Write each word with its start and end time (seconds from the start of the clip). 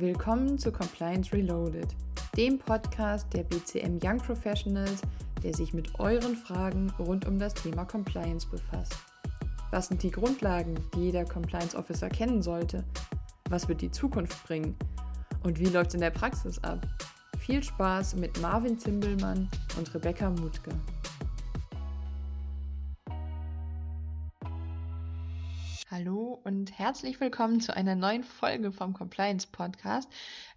Willkommen 0.00 0.56
zu 0.56 0.70
Compliance 0.70 1.32
Reloaded, 1.32 1.88
dem 2.36 2.56
Podcast 2.56 3.26
der 3.34 3.42
BCM 3.42 3.98
Young 4.00 4.18
Professionals, 4.18 5.02
der 5.42 5.52
sich 5.52 5.74
mit 5.74 5.98
euren 5.98 6.36
Fragen 6.36 6.92
rund 7.00 7.26
um 7.26 7.36
das 7.36 7.52
Thema 7.52 7.84
Compliance 7.84 8.46
befasst. 8.48 8.94
Was 9.72 9.88
sind 9.88 10.04
die 10.04 10.12
Grundlagen, 10.12 10.76
die 10.94 11.06
jeder 11.06 11.24
Compliance 11.24 11.76
Officer 11.76 12.08
kennen 12.08 12.42
sollte? 12.42 12.84
Was 13.50 13.68
wird 13.68 13.80
die 13.80 13.90
Zukunft 13.90 14.46
bringen? 14.46 14.76
Und 15.42 15.58
wie 15.58 15.68
läuft 15.68 15.88
es 15.88 15.94
in 15.94 16.00
der 16.00 16.10
Praxis 16.10 16.62
ab? 16.62 16.86
Viel 17.40 17.60
Spaß 17.60 18.14
mit 18.14 18.40
Marvin 18.40 18.78
Zimbelmann 18.78 19.48
und 19.76 19.92
Rebecca 19.96 20.30
Mutke. 20.30 20.70
Herzlich 26.78 27.18
willkommen 27.18 27.60
zu 27.60 27.74
einer 27.74 27.96
neuen 27.96 28.22
Folge 28.22 28.70
vom 28.70 28.92
Compliance 28.92 29.48
Podcast. 29.50 30.08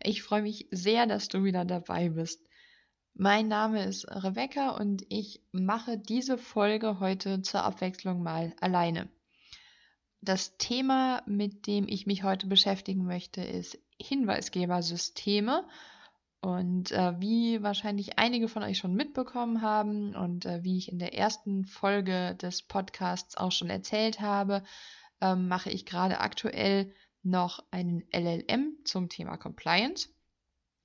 Ich 0.04 0.22
freue 0.22 0.44
mich 0.44 0.68
sehr, 0.70 1.08
dass 1.08 1.30
du 1.30 1.44
wieder 1.44 1.66
dabei 1.66 2.10
bist. 2.10 2.46
Mein 3.16 3.48
Name 3.48 3.86
ist 3.86 4.06
Rebecca 4.08 4.70
und 4.70 5.04
ich 5.10 5.42
mache 5.52 5.98
diese 5.98 6.38
Folge 6.38 7.00
heute 7.00 7.42
zur 7.42 7.64
Abwechslung 7.64 8.22
mal 8.22 8.54
alleine. 8.62 9.10
Das 10.22 10.58
Thema, 10.58 11.24
mit 11.26 11.66
dem 11.66 11.88
ich 11.88 12.06
mich 12.06 12.22
heute 12.22 12.46
beschäftigen 12.46 13.04
möchte, 13.04 13.42
ist 13.42 13.80
Hinweisgebersysteme. 14.00 15.68
Und 16.40 16.92
äh, 16.92 17.20
wie 17.20 17.64
wahrscheinlich 17.64 18.20
einige 18.20 18.48
von 18.48 18.62
euch 18.64 18.78
schon 18.78 18.94
mitbekommen 18.94 19.62
haben 19.64 20.16
und 20.16 20.46
äh, 20.46 20.64
wie 20.64 20.78
ich 20.78 20.92
in 20.92 20.98
der 20.98 21.16
ersten 21.16 21.66
Folge 21.66 22.36
des 22.36 22.62
Podcasts 22.64 23.38
auch 23.38 23.52
schon 23.52 23.70
erzählt 23.70 24.22
habe, 24.22 24.64
ähm, 25.22 25.48
mache 25.48 25.70
ich 25.70 25.86
gerade 25.86 26.20
aktuell 26.20 26.94
noch 27.24 27.64
einen 27.72 28.04
LLM 28.12 28.78
zum 28.84 29.10
Thema 29.10 29.38
Compliance. 29.38 30.10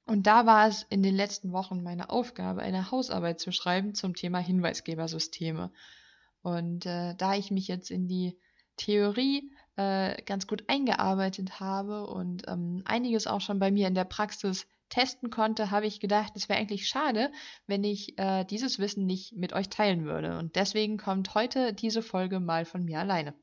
Und 0.06 0.26
da 0.26 0.46
war 0.46 0.68
es 0.68 0.84
in 0.84 1.02
den 1.02 1.16
letzten 1.16 1.52
Wochen 1.52 1.82
meine 1.82 2.10
Aufgabe, 2.10 2.62
eine 2.62 2.90
Hausarbeit 2.90 3.40
zu 3.40 3.50
schreiben 3.50 3.94
zum 3.94 4.14
Thema 4.14 4.38
Hinweisgebersysteme. 4.38 5.72
Und 6.42 6.86
äh, 6.86 7.14
da 7.16 7.34
ich 7.34 7.50
mich 7.50 7.66
jetzt 7.66 7.90
in 7.90 8.06
die 8.06 8.38
Theorie 8.76 9.50
äh, 9.76 10.22
ganz 10.22 10.46
gut 10.46 10.64
eingearbeitet 10.68 11.58
habe 11.58 12.06
und 12.06 12.44
ähm, 12.46 12.82
einiges 12.84 13.26
auch 13.26 13.40
schon 13.40 13.58
bei 13.58 13.72
mir 13.72 13.88
in 13.88 13.94
der 13.94 14.04
Praxis 14.04 14.68
testen 14.88 15.30
konnte, 15.30 15.72
habe 15.72 15.86
ich 15.86 15.98
gedacht, 15.98 16.34
es 16.36 16.48
wäre 16.48 16.60
eigentlich 16.60 16.88
schade, 16.88 17.32
wenn 17.66 17.82
ich 17.82 18.16
äh, 18.18 18.44
dieses 18.44 18.78
Wissen 18.78 19.06
nicht 19.06 19.34
mit 19.34 19.52
euch 19.54 19.68
teilen 19.68 20.04
würde. 20.04 20.38
Und 20.38 20.54
deswegen 20.54 20.98
kommt 20.98 21.34
heute 21.34 21.72
diese 21.72 22.02
Folge 22.02 22.38
mal 22.38 22.64
von 22.64 22.84
mir 22.84 23.00
alleine. 23.00 23.34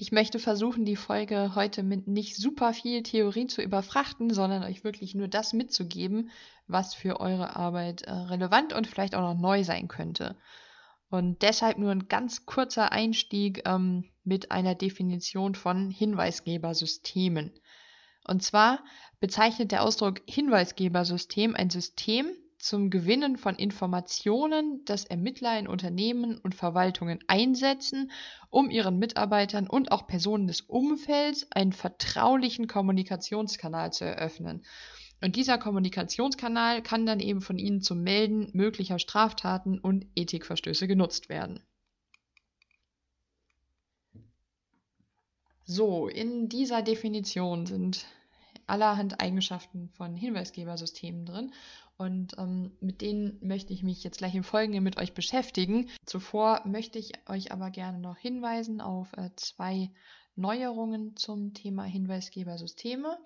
Ich 0.00 0.12
möchte 0.12 0.38
versuchen, 0.38 0.84
die 0.84 0.94
Folge 0.94 1.56
heute 1.56 1.82
mit 1.82 2.06
nicht 2.06 2.36
super 2.36 2.72
viel 2.72 3.02
Theorie 3.02 3.48
zu 3.48 3.62
überfrachten, 3.62 4.32
sondern 4.32 4.62
euch 4.62 4.84
wirklich 4.84 5.16
nur 5.16 5.26
das 5.26 5.52
mitzugeben, 5.52 6.30
was 6.68 6.94
für 6.94 7.18
eure 7.18 7.56
Arbeit 7.56 8.02
äh, 8.02 8.12
relevant 8.12 8.72
und 8.72 8.86
vielleicht 8.86 9.16
auch 9.16 9.22
noch 9.22 9.34
neu 9.34 9.64
sein 9.64 9.88
könnte. 9.88 10.36
Und 11.10 11.42
deshalb 11.42 11.78
nur 11.78 11.90
ein 11.90 12.06
ganz 12.06 12.46
kurzer 12.46 12.92
Einstieg 12.92 13.62
ähm, 13.66 14.04
mit 14.22 14.52
einer 14.52 14.76
Definition 14.76 15.56
von 15.56 15.90
Hinweisgebersystemen. 15.90 17.58
Und 18.24 18.44
zwar 18.44 18.84
bezeichnet 19.18 19.72
der 19.72 19.82
Ausdruck 19.82 20.20
Hinweisgebersystem 20.28 21.56
ein 21.56 21.70
System, 21.70 22.30
zum 22.58 22.90
Gewinnen 22.90 23.36
von 23.36 23.54
Informationen, 23.54 24.84
das 24.84 25.04
Ermittler 25.04 25.58
in 25.58 25.68
Unternehmen 25.68 26.38
und 26.38 26.54
Verwaltungen 26.54 27.20
einsetzen, 27.28 28.10
um 28.50 28.68
ihren 28.70 28.98
Mitarbeitern 28.98 29.68
und 29.68 29.92
auch 29.92 30.06
Personen 30.06 30.48
des 30.48 30.62
Umfelds 30.62 31.46
einen 31.52 31.72
vertraulichen 31.72 32.66
Kommunikationskanal 32.66 33.92
zu 33.92 34.04
eröffnen. 34.04 34.64
Und 35.20 35.36
dieser 35.36 35.58
Kommunikationskanal 35.58 36.82
kann 36.82 37.06
dann 37.06 37.20
eben 37.20 37.40
von 37.40 37.58
ihnen 37.58 37.80
zum 37.80 38.02
Melden 38.02 38.50
möglicher 38.52 38.98
Straftaten 38.98 39.78
und 39.78 40.06
Ethikverstöße 40.14 40.86
genutzt 40.86 41.28
werden. 41.28 41.60
So, 45.64 46.08
in 46.08 46.48
dieser 46.48 46.82
Definition 46.82 47.66
sind 47.66 48.06
allerhand 48.66 49.20
Eigenschaften 49.20 49.90
von 49.90 50.14
Hinweisgebersystemen 50.14 51.26
drin 51.26 51.52
und 51.98 52.38
ähm, 52.38 52.70
mit 52.80 53.00
denen 53.00 53.38
möchte 53.46 53.72
ich 53.72 53.82
mich 53.82 54.04
jetzt 54.04 54.18
gleich 54.18 54.34
im 54.34 54.44
Folgenden 54.44 54.84
mit 54.84 54.96
euch 54.98 55.14
beschäftigen. 55.14 55.90
Zuvor 56.06 56.62
möchte 56.64 56.98
ich 56.98 57.12
euch 57.28 57.50
aber 57.50 57.70
gerne 57.70 57.98
noch 57.98 58.16
hinweisen 58.16 58.80
auf 58.80 59.12
äh, 59.14 59.30
zwei 59.34 59.90
Neuerungen 60.36 61.16
zum 61.16 61.54
Thema 61.54 61.82
Hinweisgebersysteme. 61.82 63.18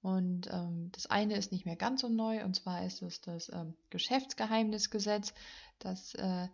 Und 0.00 0.48
ähm, 0.52 0.90
das 0.92 1.06
eine 1.06 1.36
ist 1.36 1.50
nicht 1.50 1.66
mehr 1.66 1.76
ganz 1.76 2.02
so 2.02 2.08
neu, 2.08 2.44
und 2.44 2.54
zwar 2.54 2.84
ist 2.86 3.02
es 3.02 3.20
das 3.20 3.50
ähm, 3.52 3.74
Geschäftsgeheimnisgesetz, 3.90 5.34
das 5.80 6.14
äh, 6.14 6.46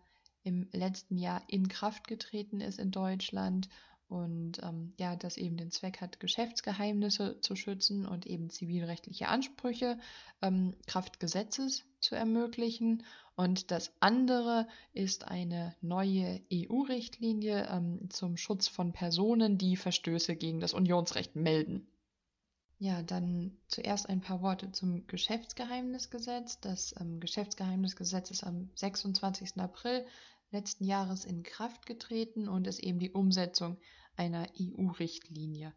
im 0.42 0.68
letzten 0.72 1.18
Jahr 1.18 1.42
in 1.48 1.68
Kraft 1.68 2.08
getreten 2.08 2.60
ist 2.62 2.78
in 2.78 2.90
Deutschland 2.90 3.68
und 4.10 4.60
ähm, 4.64 4.92
ja, 4.98 5.14
das 5.14 5.36
eben 5.36 5.56
den 5.56 5.70
Zweck 5.70 6.00
hat, 6.00 6.18
Geschäftsgeheimnisse 6.18 7.40
zu 7.40 7.54
schützen 7.54 8.06
und 8.06 8.26
eben 8.26 8.50
zivilrechtliche 8.50 9.28
Ansprüche 9.28 9.98
ähm, 10.42 10.74
Kraft 10.88 11.20
Gesetzes 11.20 11.84
zu 12.00 12.16
ermöglichen. 12.16 13.04
Und 13.36 13.70
das 13.70 13.92
andere 14.00 14.66
ist 14.92 15.28
eine 15.28 15.76
neue 15.80 16.40
EU-Richtlinie 16.52 17.68
ähm, 17.70 18.10
zum 18.10 18.36
Schutz 18.36 18.66
von 18.66 18.92
Personen, 18.92 19.58
die 19.58 19.76
Verstöße 19.76 20.34
gegen 20.34 20.58
das 20.58 20.74
Unionsrecht 20.74 21.36
melden. 21.36 21.86
Ja, 22.78 23.02
dann 23.02 23.58
zuerst 23.68 24.08
ein 24.08 24.22
paar 24.22 24.42
Worte 24.42 24.72
zum 24.72 25.06
Geschäftsgeheimnisgesetz. 25.06 26.58
Das 26.60 26.94
ähm, 27.00 27.20
Geschäftsgeheimnisgesetz 27.20 28.32
ist 28.32 28.42
am 28.42 28.70
26. 28.74 29.60
April 29.60 30.04
letzten 30.50 30.84
Jahres 30.84 31.24
in 31.24 31.42
Kraft 31.42 31.86
getreten 31.86 32.48
und 32.48 32.66
ist 32.66 32.80
eben 32.80 32.98
die 32.98 33.10
Umsetzung 33.10 33.78
einer 34.16 34.46
EU-Richtlinie. 34.60 35.74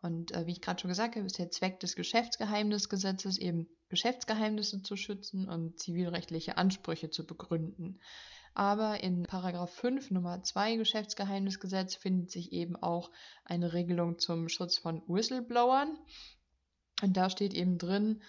Und 0.00 0.32
äh, 0.32 0.46
wie 0.46 0.52
ich 0.52 0.60
gerade 0.60 0.80
schon 0.80 0.90
gesagt 0.90 1.16
habe, 1.16 1.26
ist 1.26 1.38
der 1.38 1.50
Zweck 1.50 1.80
des 1.80 1.96
Geschäftsgeheimnisgesetzes 1.96 3.38
eben 3.38 3.68
Geschäftsgeheimnisse 3.88 4.82
zu 4.82 4.96
schützen 4.96 5.48
und 5.48 5.78
zivilrechtliche 5.78 6.56
Ansprüche 6.56 7.10
zu 7.10 7.26
begründen. 7.26 7.98
Aber 8.54 9.02
in 9.02 9.24
Paragraph 9.24 9.72
5 9.72 10.10
Nummer 10.10 10.42
2 10.42 10.76
Geschäftsgeheimnisgesetz 10.76 11.94
findet 11.94 12.30
sich 12.30 12.52
eben 12.52 12.76
auch 12.76 13.10
eine 13.44 13.72
Regelung 13.72 14.18
zum 14.18 14.48
Schutz 14.48 14.78
von 14.78 15.02
Whistleblowern. 15.06 15.96
Und 17.02 17.16
da 17.16 17.30
steht 17.30 17.54
eben 17.54 17.78
drin, 17.78 18.22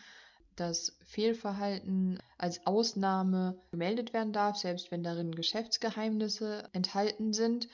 dass 0.59 0.97
Fehlverhalten 1.05 2.19
als 2.37 2.65
Ausnahme 2.65 3.61
gemeldet 3.71 4.13
werden 4.13 4.33
darf, 4.33 4.57
selbst 4.57 4.91
wenn 4.91 5.03
darin 5.03 5.33
Geschäftsgeheimnisse 5.33 6.69
enthalten 6.73 7.33
sind, 7.33 7.67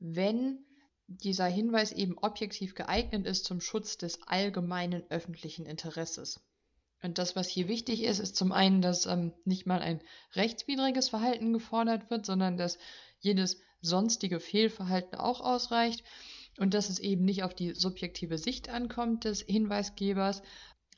wenn 0.00 0.64
dieser 1.06 1.46
Hinweis 1.46 1.92
eben 1.92 2.16
objektiv 2.18 2.74
geeignet 2.74 3.26
ist 3.26 3.44
zum 3.44 3.60
Schutz 3.60 3.98
des 3.98 4.22
allgemeinen 4.26 5.02
öffentlichen 5.10 5.66
Interesses. 5.66 6.40
Und 7.02 7.18
das, 7.18 7.36
was 7.36 7.48
hier 7.48 7.68
wichtig 7.68 8.02
ist, 8.02 8.18
ist 8.18 8.36
zum 8.36 8.50
einen, 8.50 8.80
dass 8.80 9.04
ähm, 9.04 9.34
nicht 9.44 9.66
mal 9.66 9.80
ein 9.82 10.00
rechtswidriges 10.34 11.10
Verhalten 11.10 11.52
gefordert 11.52 12.08
wird, 12.10 12.24
sondern 12.24 12.56
dass 12.56 12.78
jedes 13.20 13.60
sonstige 13.82 14.40
Fehlverhalten 14.40 15.18
auch 15.18 15.42
ausreicht 15.42 16.02
und 16.58 16.72
dass 16.72 16.88
es 16.88 16.98
eben 16.98 17.24
nicht 17.26 17.42
auf 17.42 17.54
die 17.54 17.74
subjektive 17.74 18.38
Sicht 18.38 18.70
ankommt 18.70 19.24
des 19.24 19.42
Hinweisgebers, 19.42 20.40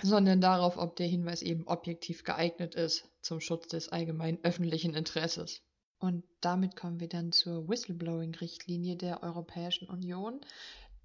sondern 0.03 0.41
darauf, 0.41 0.77
ob 0.77 0.97
der 0.97 1.07
Hinweis 1.07 1.43
eben 1.43 1.67
objektiv 1.67 2.25
geeignet 2.25 2.75
ist 2.75 3.09
zum 3.23 3.41
Schutz 3.41 3.69
des 3.69 3.89
allgemeinen 3.89 4.39
öffentlichen 4.43 4.95
Interesses. 4.95 5.63
Und 5.99 6.25
damit 6.41 6.77
kommen 6.77 7.01
wir 7.01 7.09
dann 7.09 7.33
zur 7.33 7.69
Whistleblowing-Richtlinie 7.69 8.97
der 8.97 9.23
Europäischen 9.23 9.89
Union. 9.89 10.41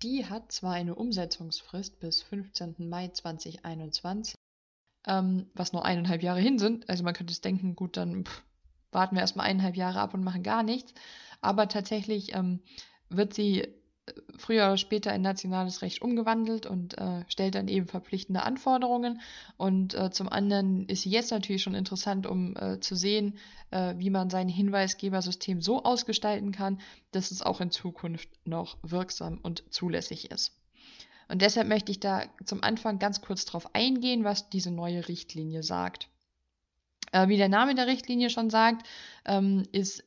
Die 0.03 0.25
hat 0.25 0.52
zwar 0.52 0.74
eine 0.74 0.96
Umsetzungsfrist 0.96 2.00
bis 2.00 2.22
15. 2.24 2.90
Mai 2.90 3.08
2021, 3.08 4.35
ähm, 5.08 5.49
was 5.53 5.72
nur 5.72 5.85
eineinhalb 5.85 6.23
Jahre 6.23 6.41
hin 6.41 6.59
sind. 6.59 6.90
Also 6.90 7.03
man 7.03 7.14
könnte 7.14 7.32
es 7.32 7.41
denken, 7.41 7.76
gut, 7.76 7.96
dann 7.96 8.26
pff, 8.26 8.43
warten 8.91 9.16
wir 9.16 9.22
erstmal 9.22 9.47
eineinhalb 9.47 9.78
Jahre 9.78 9.99
ab 9.99 10.14
und 10.14 10.23
machen 10.23 10.43
gar 10.43 10.64
nichts. 10.64 10.93
Aber 11.40 11.67
tatsächlich 11.67 12.35
ähm, 12.35 12.61
wird 13.09 13.34
sie 13.34 13.67
früher 14.38 14.66
oder 14.66 14.78
später 14.78 15.14
in 15.14 15.22
nationales 15.22 15.82
Recht 15.82 16.02
umgewandelt 16.02 16.66
und 16.66 16.98
äh, 16.98 17.24
stellt 17.28 17.56
dann 17.56 17.68
eben 17.68 17.88
verpflichtende 17.88 18.44
Anforderungen. 18.44 19.22
Und 19.58 19.94
äh, 19.94 20.12
zum 20.12 20.30
anderen 20.30 20.88
ist 20.88 21.03
sie 21.03 21.09
jetzt 21.09 21.32
natürlich 21.32 21.64
schon 21.64 21.76
interessant, 21.76 22.26
um 22.26 22.56
äh, 22.58 22.80
zu 22.80 22.96
sehen, 22.96 23.38
äh, 23.70 23.94
wie 23.98 24.09
man 24.09 24.30
sein 24.30 24.50
Hinweisgebersystem 24.50 25.62
so 25.62 25.84
ausgestalten 25.84 26.52
kann, 26.52 26.80
dass 27.12 27.32
es 27.32 27.42
auch 27.42 27.62
in 27.62 27.72
Zukunft 27.72 28.30
noch 28.46 28.78
wirksam 28.82 29.40
und 29.42 29.64
zulässig 29.70 30.32
ist. 30.32 30.58
Und 31.30 31.42
deshalb 31.42 31.68
möchte 31.68 31.92
ich 31.92 32.00
da 32.00 32.24
zum 32.44 32.62
Anfang 32.64 33.00
ganz 33.00 33.22
kurz 33.22 33.46
darauf 33.46 33.74
eingehen, 33.74 34.24
was 34.24 34.50
diese 34.50 34.72
neue 34.72 35.08
Richtlinie 35.08 35.64
sagt. 35.64 36.09
Äh, 37.12 37.28
wie 37.28 37.38
der 37.38 37.50
Name 37.50 37.76
der 37.76 37.88
Richtlinie 37.88 38.30
schon 38.30 38.50
sagt, 38.50 38.88
ähm, 39.26 39.64
ist 39.72 40.03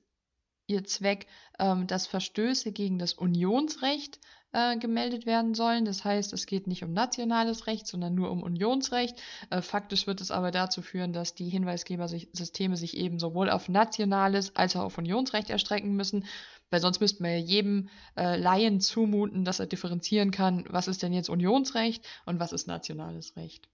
ihr 0.66 0.84
Zweck, 0.84 1.26
ähm, 1.58 1.86
dass 1.86 2.06
Verstöße 2.06 2.72
gegen 2.72 2.98
das 2.98 3.12
Unionsrecht 3.12 4.18
äh, 4.52 4.76
gemeldet 4.78 5.26
werden 5.26 5.54
sollen. 5.54 5.84
Das 5.84 6.04
heißt, 6.04 6.32
es 6.32 6.46
geht 6.46 6.66
nicht 6.66 6.84
um 6.84 6.92
nationales 6.92 7.66
Recht, 7.66 7.86
sondern 7.86 8.14
nur 8.14 8.30
um 8.30 8.42
Unionsrecht. 8.42 9.20
Äh, 9.50 9.60
faktisch 9.60 10.06
wird 10.06 10.20
es 10.20 10.30
aber 10.30 10.50
dazu 10.50 10.80
führen, 10.80 11.12
dass 11.12 11.34
die 11.34 11.48
Hinweisgebersysteme 11.48 12.76
sich 12.76 12.96
eben 12.96 13.18
sowohl 13.18 13.50
auf 13.50 13.68
nationales 13.68 14.54
als 14.56 14.76
auch 14.76 14.84
auf 14.84 14.98
Unionsrecht 14.98 15.50
erstrecken 15.50 15.96
müssen, 15.96 16.24
weil 16.70 16.80
sonst 16.80 17.00
müssten 17.00 17.24
wir 17.24 17.38
jedem 17.38 17.88
äh, 18.16 18.36
Laien 18.36 18.80
zumuten, 18.80 19.44
dass 19.44 19.60
er 19.60 19.66
differenzieren 19.66 20.30
kann, 20.30 20.64
was 20.68 20.88
ist 20.88 21.02
denn 21.02 21.12
jetzt 21.12 21.28
Unionsrecht 21.28 22.06
und 22.24 22.40
was 22.40 22.52
ist 22.52 22.66
nationales 22.66 23.36
Recht. 23.36 23.68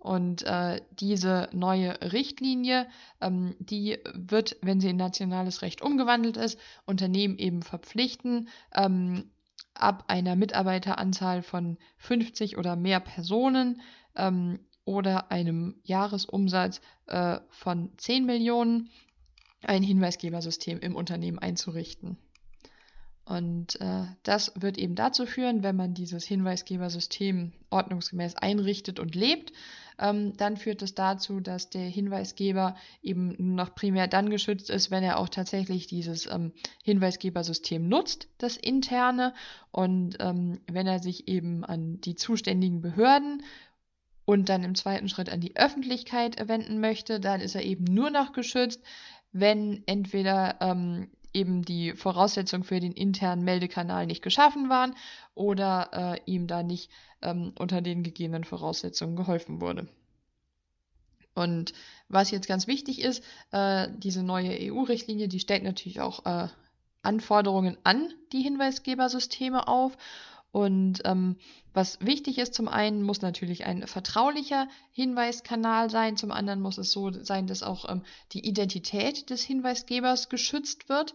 Und 0.00 0.42
äh, 0.44 0.80
diese 0.92 1.50
neue 1.52 2.00
Richtlinie, 2.12 2.88
ähm, 3.20 3.54
die 3.58 3.98
wird, 4.14 4.56
wenn 4.62 4.80
sie 4.80 4.88
in 4.88 4.96
nationales 4.96 5.60
Recht 5.60 5.82
umgewandelt 5.82 6.38
ist, 6.38 6.58
Unternehmen 6.86 7.36
eben 7.36 7.62
verpflichten, 7.62 8.48
ähm, 8.74 9.30
ab 9.74 10.04
einer 10.08 10.36
Mitarbeiteranzahl 10.36 11.42
von 11.42 11.76
50 11.98 12.56
oder 12.56 12.76
mehr 12.76 13.00
Personen 13.00 13.82
ähm, 14.16 14.60
oder 14.86 15.30
einem 15.30 15.76
Jahresumsatz 15.84 16.80
äh, 17.06 17.38
von 17.50 17.90
10 17.98 18.24
Millionen 18.24 18.88
ein 19.62 19.82
Hinweisgebersystem 19.82 20.80
im 20.80 20.96
Unternehmen 20.96 21.38
einzurichten. 21.38 22.16
Und 23.30 23.80
äh, 23.80 24.06
das 24.24 24.52
wird 24.56 24.76
eben 24.76 24.96
dazu 24.96 25.24
führen, 25.24 25.62
wenn 25.62 25.76
man 25.76 25.94
dieses 25.94 26.24
Hinweisgebersystem 26.24 27.52
ordnungsgemäß 27.70 28.34
einrichtet 28.34 28.98
und 28.98 29.14
lebt, 29.14 29.52
ähm, 30.00 30.36
dann 30.36 30.56
führt 30.56 30.82
es 30.82 30.96
dazu, 30.96 31.38
dass 31.38 31.70
der 31.70 31.84
Hinweisgeber 31.84 32.74
eben 33.02 33.54
noch 33.54 33.76
primär 33.76 34.08
dann 34.08 34.30
geschützt 34.30 34.68
ist, 34.68 34.90
wenn 34.90 35.04
er 35.04 35.20
auch 35.20 35.28
tatsächlich 35.28 35.86
dieses 35.86 36.26
ähm, 36.26 36.50
Hinweisgebersystem 36.82 37.86
nutzt, 37.86 38.26
das 38.38 38.56
interne, 38.56 39.32
und 39.70 40.16
ähm, 40.18 40.58
wenn 40.66 40.88
er 40.88 40.98
sich 40.98 41.28
eben 41.28 41.64
an 41.64 42.00
die 42.00 42.16
zuständigen 42.16 42.80
Behörden 42.80 43.44
und 44.24 44.48
dann 44.48 44.64
im 44.64 44.74
zweiten 44.74 45.08
Schritt 45.08 45.30
an 45.30 45.40
die 45.40 45.54
Öffentlichkeit 45.54 46.48
wenden 46.48 46.80
möchte, 46.80 47.20
dann 47.20 47.40
ist 47.40 47.54
er 47.54 47.62
eben 47.62 47.84
nur 47.84 48.10
noch 48.10 48.32
geschützt, 48.32 48.82
wenn 49.30 49.84
entweder 49.86 50.56
ähm, 50.60 51.10
eben 51.32 51.62
die 51.62 51.92
Voraussetzungen 51.92 52.64
für 52.64 52.80
den 52.80 52.92
internen 52.92 53.44
Meldekanal 53.44 54.06
nicht 54.06 54.22
geschaffen 54.22 54.68
waren 54.68 54.94
oder 55.34 55.90
äh, 55.92 56.20
ihm 56.30 56.46
da 56.46 56.62
nicht 56.62 56.90
ähm, 57.22 57.52
unter 57.58 57.80
den 57.80 58.02
gegebenen 58.02 58.44
Voraussetzungen 58.44 59.16
geholfen 59.16 59.60
wurde. 59.60 59.88
Und 61.34 61.72
was 62.08 62.30
jetzt 62.30 62.48
ganz 62.48 62.66
wichtig 62.66 63.00
ist, 63.00 63.24
äh, 63.52 63.88
diese 63.96 64.22
neue 64.22 64.72
EU-Richtlinie, 64.72 65.28
die 65.28 65.40
stellt 65.40 65.62
natürlich 65.62 66.00
auch 66.00 66.26
äh, 66.26 66.48
Anforderungen 67.02 67.78
an 67.84 68.12
die 68.32 68.42
Hinweisgebersysteme 68.42 69.68
auf 69.68 69.96
und 70.52 71.02
ähm, 71.04 71.36
was 71.72 72.00
wichtig 72.00 72.38
ist, 72.38 72.54
zum 72.54 72.66
einen 72.66 73.02
muss 73.02 73.22
natürlich 73.22 73.64
ein 73.66 73.86
vertraulicher 73.86 74.68
Hinweiskanal 74.92 75.90
sein, 75.90 76.16
zum 76.16 76.32
anderen 76.32 76.60
muss 76.60 76.78
es 76.78 76.90
so 76.90 77.12
sein, 77.12 77.46
dass 77.46 77.62
auch 77.62 77.88
ähm, 77.88 78.02
die 78.32 78.46
Identität 78.46 79.30
des 79.30 79.42
Hinweisgebers 79.42 80.28
geschützt 80.28 80.88
wird. 80.88 81.14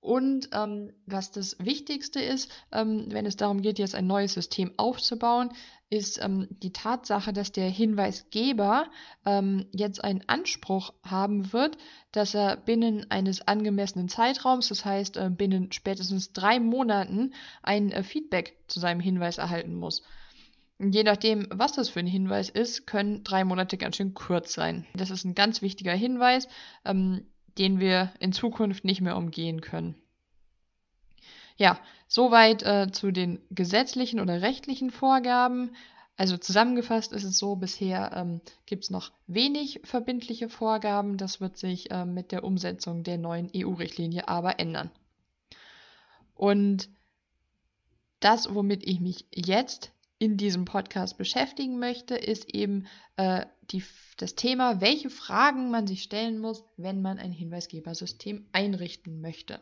Und 0.00 0.50
ähm, 0.52 0.92
was 1.06 1.30
das 1.30 1.56
Wichtigste 1.60 2.20
ist, 2.20 2.50
ähm, 2.72 3.06
wenn 3.08 3.24
es 3.24 3.36
darum 3.36 3.62
geht, 3.62 3.78
jetzt 3.78 3.94
ein 3.94 4.06
neues 4.06 4.34
System 4.34 4.72
aufzubauen, 4.76 5.50
ist 5.90 6.22
ähm, 6.22 6.48
die 6.50 6.72
Tatsache, 6.72 7.32
dass 7.32 7.52
der 7.52 7.68
Hinweisgeber 7.68 8.86
ähm, 9.24 9.66
jetzt 9.72 10.02
einen 10.02 10.22
Anspruch 10.26 10.92
haben 11.04 11.52
wird, 11.52 11.76
dass 12.12 12.34
er 12.34 12.56
binnen 12.56 13.10
eines 13.10 13.46
angemessenen 13.46 14.08
Zeitraums, 14.08 14.68
das 14.68 14.84
heißt 14.84 15.16
äh, 15.16 15.30
binnen 15.30 15.72
spätestens 15.72 16.32
drei 16.32 16.58
Monaten, 16.58 17.34
ein 17.62 17.92
äh, 17.92 18.02
Feedback 18.02 18.56
zu 18.66 18.80
seinem 18.80 19.00
Hinweis 19.00 19.38
erhalten 19.38 19.74
muss. 19.74 20.02
Je 20.80 21.04
nachdem, 21.04 21.46
was 21.50 21.72
das 21.72 21.88
für 21.88 22.00
ein 22.00 22.06
Hinweis 22.06 22.48
ist, 22.48 22.86
können 22.86 23.22
drei 23.22 23.44
Monate 23.44 23.76
ganz 23.76 23.96
schön 23.96 24.14
kurz 24.14 24.52
sein. 24.52 24.86
Das 24.94 25.10
ist 25.10 25.24
ein 25.24 25.34
ganz 25.36 25.62
wichtiger 25.62 25.94
Hinweis, 25.94 26.48
ähm, 26.84 27.26
den 27.58 27.78
wir 27.78 28.12
in 28.18 28.32
Zukunft 28.32 28.84
nicht 28.84 29.00
mehr 29.00 29.16
umgehen 29.16 29.60
können. 29.60 29.94
Ja, 31.56 31.78
soweit 32.08 32.62
äh, 32.62 32.90
zu 32.90 33.10
den 33.10 33.40
gesetzlichen 33.50 34.20
oder 34.20 34.42
rechtlichen 34.42 34.90
Vorgaben. 34.90 35.70
Also 36.16 36.36
zusammengefasst 36.36 37.12
ist 37.12 37.24
es 37.24 37.38
so, 37.38 37.56
bisher 37.56 38.12
ähm, 38.14 38.40
gibt 38.66 38.84
es 38.84 38.90
noch 38.90 39.12
wenig 39.26 39.80
verbindliche 39.84 40.48
Vorgaben. 40.48 41.16
Das 41.16 41.40
wird 41.40 41.56
sich 41.56 41.90
äh, 41.90 42.04
mit 42.04 42.32
der 42.32 42.44
Umsetzung 42.44 43.02
der 43.02 43.18
neuen 43.18 43.50
EU-Richtlinie 43.54 44.28
aber 44.28 44.60
ändern. 44.60 44.90
Und 46.34 46.88
das, 48.20 48.54
womit 48.54 48.86
ich 48.86 49.00
mich 49.00 49.26
jetzt 49.32 49.92
in 50.18 50.36
diesem 50.36 50.64
Podcast 50.64 51.18
beschäftigen 51.18 51.78
möchte, 51.78 52.14
ist 52.14 52.48
eben 52.54 52.86
äh, 53.16 53.44
die, 53.70 53.84
das 54.16 54.34
Thema, 54.34 54.80
welche 54.80 55.10
Fragen 55.10 55.70
man 55.70 55.86
sich 55.86 56.02
stellen 56.02 56.38
muss, 56.38 56.64
wenn 56.76 57.02
man 57.02 57.18
ein 57.18 57.32
Hinweisgebersystem 57.32 58.46
einrichten 58.52 59.20
möchte. 59.20 59.60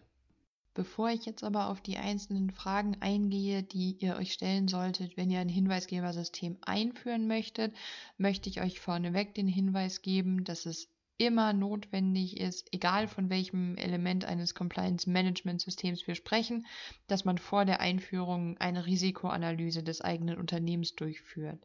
Bevor 0.74 1.10
ich 1.10 1.26
jetzt 1.26 1.44
aber 1.44 1.68
auf 1.68 1.82
die 1.82 1.98
einzelnen 1.98 2.50
Fragen 2.50 2.96
eingehe, 3.00 3.62
die 3.62 3.96
ihr 3.98 4.16
euch 4.16 4.32
stellen 4.32 4.68
solltet, 4.68 5.18
wenn 5.18 5.30
ihr 5.30 5.40
ein 5.40 5.48
Hinweisgebersystem 5.50 6.56
einführen 6.62 7.26
möchtet, 7.26 7.74
möchte 8.16 8.48
ich 8.48 8.62
euch 8.62 8.80
vorneweg 8.80 9.34
den 9.34 9.48
Hinweis 9.48 10.00
geben, 10.00 10.44
dass 10.44 10.64
es 10.64 10.88
immer 11.18 11.52
notwendig 11.52 12.40
ist, 12.40 12.68
egal 12.72 13.06
von 13.06 13.28
welchem 13.28 13.76
Element 13.76 14.24
eines 14.24 14.54
Compliance 14.54 15.08
Management 15.08 15.60
Systems 15.60 16.06
wir 16.06 16.14
sprechen, 16.14 16.66
dass 17.06 17.24
man 17.24 17.36
vor 17.36 17.64
der 17.64 17.80
Einführung 17.80 18.56
eine 18.56 18.86
Risikoanalyse 18.86 19.82
des 19.82 20.00
eigenen 20.00 20.38
Unternehmens 20.38 20.94
durchführt. 20.94 21.60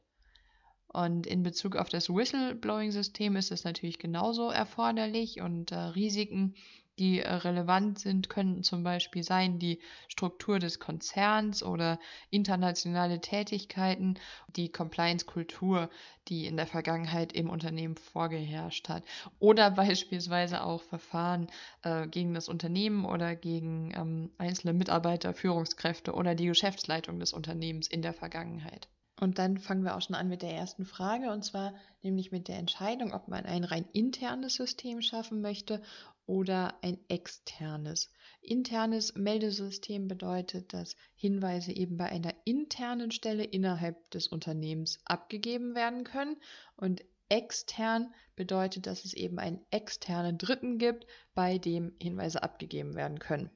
Und 0.87 1.27
in 1.27 1.43
Bezug 1.43 1.75
auf 1.75 1.89
das 1.89 2.09
Whistleblowing-System 2.09 3.35
ist 3.35 3.51
es 3.51 3.63
natürlich 3.63 3.99
genauso 3.99 4.49
erforderlich 4.49 5.41
und 5.41 5.71
äh, 5.71 5.75
Risiken 5.75 6.55
die 6.99 7.19
äh, 7.19 7.31
relevant 7.31 7.99
sind, 7.99 8.29
können 8.29 8.63
zum 8.63 8.83
Beispiel 8.83 9.23
sein 9.23 9.59
die 9.59 9.79
Struktur 10.07 10.59
des 10.59 10.79
Konzerns 10.79 11.63
oder 11.63 11.99
internationale 12.29 13.21
Tätigkeiten, 13.21 14.15
die 14.55 14.71
Compliance-Kultur, 14.71 15.89
die 16.27 16.45
in 16.45 16.57
der 16.57 16.67
Vergangenheit 16.67 17.33
im 17.33 17.49
Unternehmen 17.49 17.95
vorgeherrscht 17.95 18.89
hat. 18.89 19.03
Oder 19.39 19.71
beispielsweise 19.71 20.63
auch 20.63 20.81
Verfahren 20.81 21.47
äh, 21.83 22.07
gegen 22.07 22.33
das 22.33 22.49
Unternehmen 22.49 23.05
oder 23.05 23.35
gegen 23.35 23.93
ähm, 23.95 24.31
einzelne 24.37 24.73
Mitarbeiter, 24.73 25.33
Führungskräfte 25.33 26.13
oder 26.13 26.35
die 26.35 26.47
Geschäftsleitung 26.47 27.19
des 27.19 27.33
Unternehmens 27.33 27.87
in 27.87 28.01
der 28.01 28.13
Vergangenheit. 28.13 28.87
Und 29.19 29.39
dann 29.39 29.57
fangen 29.57 29.83
wir 29.83 29.95
auch 29.95 30.01
schon 30.01 30.15
an 30.15 30.27
mit 30.27 30.43
der 30.43 30.53
ersten 30.53 30.85
Frage, 30.85 31.31
und 31.31 31.43
zwar 31.43 31.73
nämlich 32.03 32.31
mit 32.31 32.47
der 32.47 32.59
Entscheidung, 32.59 33.13
ob 33.13 33.27
man 33.27 33.45
ein 33.45 33.63
rein 33.63 33.85
internes 33.91 34.53
System 34.53 35.01
schaffen 35.01 35.41
möchte 35.41 35.81
oder 36.27 36.75
ein 36.83 36.99
externes. 37.07 38.11
Internes 38.41 39.15
Meldesystem 39.15 40.07
bedeutet, 40.07 40.73
dass 40.73 40.95
Hinweise 41.15 41.71
eben 41.71 41.97
bei 41.97 42.05
einer 42.05 42.33
internen 42.45 43.11
Stelle 43.11 43.43
innerhalb 43.43 44.11
des 44.11 44.27
Unternehmens 44.27 44.99
abgegeben 45.05 45.73
werden 45.73 46.03
können 46.03 46.37
und 46.75 47.03
extern 47.29 48.13
bedeutet, 48.35 48.85
dass 48.85 49.03
es 49.05 49.13
eben 49.13 49.39
einen 49.39 49.65
externen 49.71 50.37
Dritten 50.37 50.77
gibt, 50.77 51.07
bei 51.33 51.57
dem 51.57 51.93
Hinweise 52.01 52.43
abgegeben 52.43 52.95
werden 52.95 53.19
können. 53.19 53.49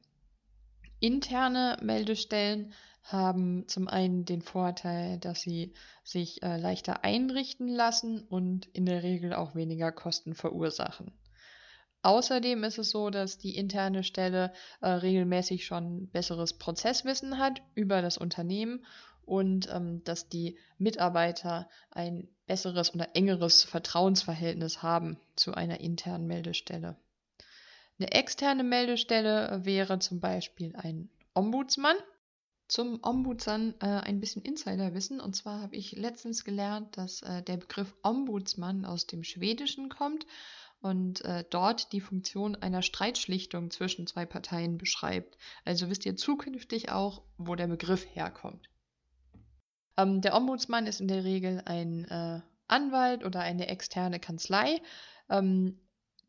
Interne 1.00 1.78
Meldestellen 1.82 2.74
haben 3.04 3.68
zum 3.68 3.88
einen 3.88 4.25
den 4.25 4.42
Vorteil, 4.42 5.18
dass 5.18 5.42
sie 5.42 5.74
sich 6.04 6.44
äh, 6.44 6.58
leichter 6.58 7.04
einrichten 7.04 7.68
lassen 7.68 8.22
und 8.22 8.68
in 8.68 8.86
der 8.86 9.04
Regel 9.04 9.34
auch 9.34 9.56
weniger 9.56 9.92
Kosten 9.92 10.36
verursachen. 10.36 11.12
Außerdem 12.03 12.63
ist 12.63 12.79
es 12.79 12.89
so, 12.89 13.10
dass 13.10 13.38
die 13.38 13.55
interne 13.55 14.03
Stelle 14.03 14.51
äh, 14.81 14.89
regelmäßig 14.89 15.65
schon 15.65 16.08
besseres 16.10 16.53
Prozesswissen 16.53 17.38
hat 17.38 17.62
über 17.75 18.01
das 18.01 18.17
Unternehmen 18.17 18.84
und 19.24 19.70
ähm, 19.72 20.03
dass 20.03 20.27
die 20.27 20.58
Mitarbeiter 20.79 21.70
ein 21.91 22.27
besseres 22.48 22.93
oder 22.96 23.15
engeres 23.15 23.63
Vertrauensverhältnis 23.63 24.81
haben 24.81 25.20
zu 25.36 25.53
einer 25.53 25.79
internen 25.79 26.25
Meldestelle. 26.25 26.98
Eine 28.00 28.12
externe 28.13 28.63
Meldestelle 28.63 29.62
wäre 29.63 30.00
zum 30.00 30.20
Beispiel 30.20 30.75
ein 30.75 31.10
Ombudsmann. 31.36 31.96
Zum 32.67 33.00
Ombudsmann 33.03 33.75
äh, 33.79 33.86
ein 33.86 34.20
bisschen 34.20 34.41
Insiderwissen. 34.41 35.20
Und 35.20 35.36
zwar 35.36 35.62
habe 35.62 35.75
ich 35.75 35.91
letztens 35.91 36.43
gelernt, 36.43 36.98
dass 36.98 37.22
äh, 37.22 37.43
der 37.43 37.58
Begriff 37.58 37.93
Ombudsmann 38.01 38.86
aus 38.86 39.05
dem 39.05 39.24
Schwedischen 39.24 39.89
kommt 39.89 40.25
und 40.82 41.24
äh, 41.24 41.46
dort 41.50 41.92
die 41.94 42.02
Funktion 42.02 42.56
einer 42.56 42.82
Streitschlichtung 42.82 43.70
zwischen 43.72 44.08
zwei 44.08 44.26
Parteien 44.26 44.78
beschreibt. 44.78 45.38
Also 45.64 45.90
wisst 45.90 46.06
ihr 46.06 46.16
zukünftig 46.16 46.92
auch, 46.92 47.22
wo 47.38 47.56
der 47.56 47.68
Begriff 47.68 48.06
herkommt. 48.14 48.68
Ähm, 49.98 50.22
der 50.22 50.36
Ombudsmann 50.36 50.88
ist 50.88 51.00
in 51.00 51.08
der 51.08 51.24
Regel 51.24 51.62
ein 51.66 52.06
äh, 52.06 52.42
Anwalt 52.68 53.24
oder 53.24 53.42
eine 53.42 53.68
externe 53.68 54.20
Kanzlei, 54.20 54.82
ähm, 55.30 55.80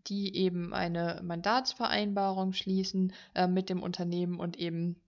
die 0.06 0.37
eben 0.37 0.75
eine 0.75 1.21
Mandatsvereinbarung 1.23 2.52
schließen 2.52 3.12
äh, 3.35 3.47
mit 3.47 3.71
dem 3.71 3.82
Unternehmen 3.82 4.38
und 4.38 4.59
eben 4.59 5.00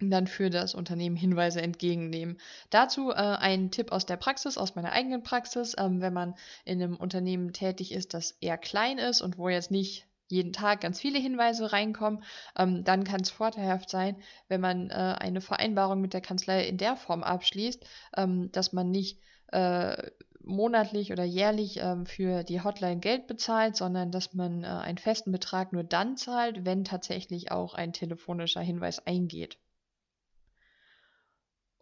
dann 0.00 0.26
für 0.26 0.50
das 0.50 0.74
Unternehmen 0.74 1.16
Hinweise 1.16 1.62
entgegennehmen. 1.62 2.38
Dazu 2.70 3.10
äh, 3.10 3.14
ein 3.14 3.70
Tipp 3.70 3.92
aus 3.92 4.06
der 4.06 4.16
Praxis, 4.16 4.58
aus 4.58 4.74
meiner 4.74 4.92
eigenen 4.92 5.22
Praxis. 5.22 5.74
Ähm, 5.78 6.00
wenn 6.00 6.12
man 6.12 6.34
in 6.64 6.82
einem 6.82 6.96
Unternehmen 6.96 7.52
tätig 7.52 7.92
ist, 7.92 8.14
das 8.14 8.32
eher 8.40 8.58
klein 8.58 8.98
ist 8.98 9.20
und 9.20 9.38
wo 9.38 9.48
jetzt 9.48 9.70
nicht 9.70 10.06
jeden 10.28 10.52
Tag 10.52 10.80
ganz 10.80 11.00
viele 11.00 11.18
Hinweise 11.18 11.72
reinkommen, 11.72 12.24
ähm, 12.58 12.82
dann 12.84 13.04
kann 13.04 13.20
es 13.20 13.30
vorteilhaft 13.30 13.90
sein, 13.90 14.16
wenn 14.48 14.60
man 14.60 14.90
äh, 14.90 14.94
eine 14.94 15.40
Vereinbarung 15.40 16.00
mit 16.00 16.12
der 16.12 16.22
Kanzlei 16.22 16.66
in 16.66 16.78
der 16.78 16.96
Form 16.96 17.22
abschließt, 17.22 17.84
ähm, 18.16 18.50
dass 18.52 18.72
man 18.72 18.90
nicht 18.90 19.20
äh, 19.52 20.10
monatlich 20.42 21.12
oder 21.12 21.24
jährlich 21.24 21.78
ähm, 21.80 22.06
für 22.06 22.42
die 22.42 22.62
Hotline 22.62 23.00
Geld 23.00 23.26
bezahlt, 23.26 23.76
sondern 23.76 24.10
dass 24.10 24.34
man 24.34 24.62
äh, 24.62 24.66
einen 24.66 24.98
festen 24.98 25.32
Betrag 25.32 25.72
nur 25.72 25.84
dann 25.84 26.16
zahlt, 26.16 26.64
wenn 26.64 26.84
tatsächlich 26.84 27.50
auch 27.50 27.74
ein 27.74 27.92
telefonischer 27.92 28.60
Hinweis 28.60 29.06
eingeht. 29.06 29.58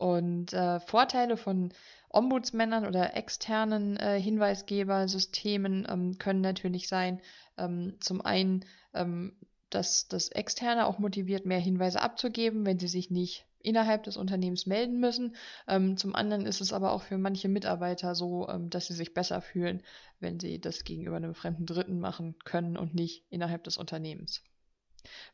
Und 0.02 0.52
äh, 0.52 0.80
Vorteile 0.80 1.37
von 1.37 1.73
Ombudsmännern 2.09 2.87
oder 2.87 3.16
externen 3.16 3.97
äh, 3.99 4.21
Hinweisgebersystemen 4.21 5.87
ähm, 5.88 6.18
können 6.18 6.40
natürlich 6.40 6.88
sein, 6.88 7.21
ähm, 7.56 7.99
zum 8.00 8.21
einen, 8.21 8.64
ähm, 8.94 9.37
dass 9.71 10.09
das 10.09 10.26
Externe 10.30 10.87
auch 10.87 10.99
motiviert, 10.99 11.47
mehr 11.47 11.61
Hinweise 11.61 12.02
abzugeben, 12.02 12.66
wenn 12.66 12.80
sie 12.80 12.88
sich 12.88 13.12
nicht 13.12 13.47
innerhalb 13.61 14.02
des 14.02 14.16
Unternehmens 14.16 14.66
melden 14.66 14.99
müssen. 14.99 15.37
Ähm, 15.68 15.97
zum 15.97 16.16
anderen 16.16 16.47
ist 16.47 16.61
es 16.61 16.73
aber 16.73 16.90
auch 16.90 17.02
für 17.02 17.16
manche 17.16 17.49
Mitarbeiter 17.49 18.16
so, 18.16 18.49
ähm, 18.49 18.71
dass 18.71 18.88
sie 18.88 18.94
sich 18.94 19.14
besser 19.14 19.40
fühlen, 19.40 19.85
wenn 20.18 20.40
sie 20.40 20.61
das 20.61 20.82
gegenüber 20.82 21.14
einem 21.14 21.37
fremden 21.37 21.64
Dritten 21.64 22.00
machen 22.00 22.35
können 22.44 22.76
und 22.76 22.92
nicht 22.92 23.25
innerhalb 23.30 23.62
des 23.62 23.76
Unternehmens. 23.76 24.42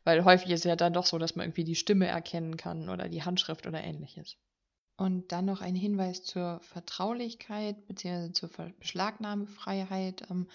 Weil 0.03 0.23
häufig 0.25 0.51
ist 0.51 0.59
es 0.59 0.65
ja 0.65 0.75
dann 0.75 0.93
doch 0.93 1.07
so, 1.07 1.17
dass 1.17 1.35
man 1.35 1.47
irgendwie 1.47 1.63
die 1.63 1.73
Stimme 1.73 2.05
erkennen 2.05 2.55
kann 2.55 2.87
oder 2.87 3.09
die 3.09 3.23
Handschrift 3.23 3.65
oder 3.65 3.83
ähnliches. 3.83 4.37
Und 4.99 5.31
dann 5.31 5.45
noch 5.45 5.61
ein 5.61 5.75
Hinweis 5.75 6.23
zur 6.23 6.59
Vertraulichkeit 6.59 7.87
bzw. 7.87 8.33
zur 8.33 8.49
Beschlagnahmefreiheit 8.79 10.29
ähm, 10.29 10.47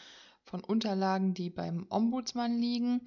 von 0.42 0.62
Unterlagen, 0.62 1.32
die 1.32 1.48
beim 1.48 1.86
Ombudsmann 1.88 2.58
liegen. 2.58 3.00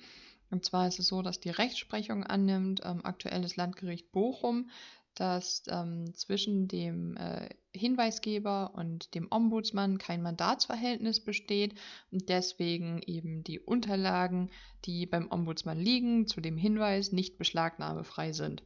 Und 0.50 0.66
zwar 0.66 0.88
ist 0.88 0.98
es 0.98 1.10
so, 1.10 1.22
dass 1.22 1.40
die 1.40 1.52
Rechtsprechung 1.52 2.24
annimmt, 2.24 2.82
ähm, 2.84 3.06
aktuelles 3.06 3.56
Landgericht 3.56 4.12
Bochum, 4.12 4.72
dass 5.14 5.62
ähm, 5.68 6.12
zwischen 6.16 6.68
dem 6.68 7.16
äh, 7.18 7.50
Hinweisgeber 7.72 8.74
und 8.74 9.14
dem 9.14 9.28
Ombudsmann 9.30 10.00
kein 10.00 10.24
Mandatsverhältnis 10.24 11.20
besteht 11.20 11.76
und 12.12 12.30
deswegen 12.30 13.00
eben 13.06 13.44
die 13.44 13.60
Unterlagen, 13.60 14.50
die 14.86 15.06
beim 15.06 15.32
Ombudsmann 15.32 15.80
liegen, 15.80 16.26
zu 16.26 16.42
dem 16.42 16.58
Hinweis 16.58 17.12
nicht 17.12 17.38
beschlagnahmefrei 17.38 18.32
sind. 18.32 18.64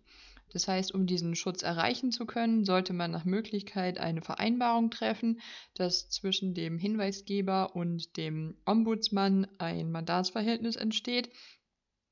Das 0.51 0.67
heißt, 0.67 0.93
um 0.93 1.07
diesen 1.07 1.35
Schutz 1.35 1.63
erreichen 1.63 2.11
zu 2.11 2.25
können, 2.25 2.65
sollte 2.65 2.93
man 2.93 3.11
nach 3.11 3.25
Möglichkeit 3.25 3.97
eine 3.97 4.21
Vereinbarung 4.21 4.91
treffen, 4.91 5.39
dass 5.73 6.09
zwischen 6.09 6.53
dem 6.53 6.77
Hinweisgeber 6.77 7.75
und 7.75 8.17
dem 8.17 8.57
Ombudsmann 8.65 9.47
ein 9.57 9.91
Mandatsverhältnis 9.91 10.75
entsteht 10.75 11.29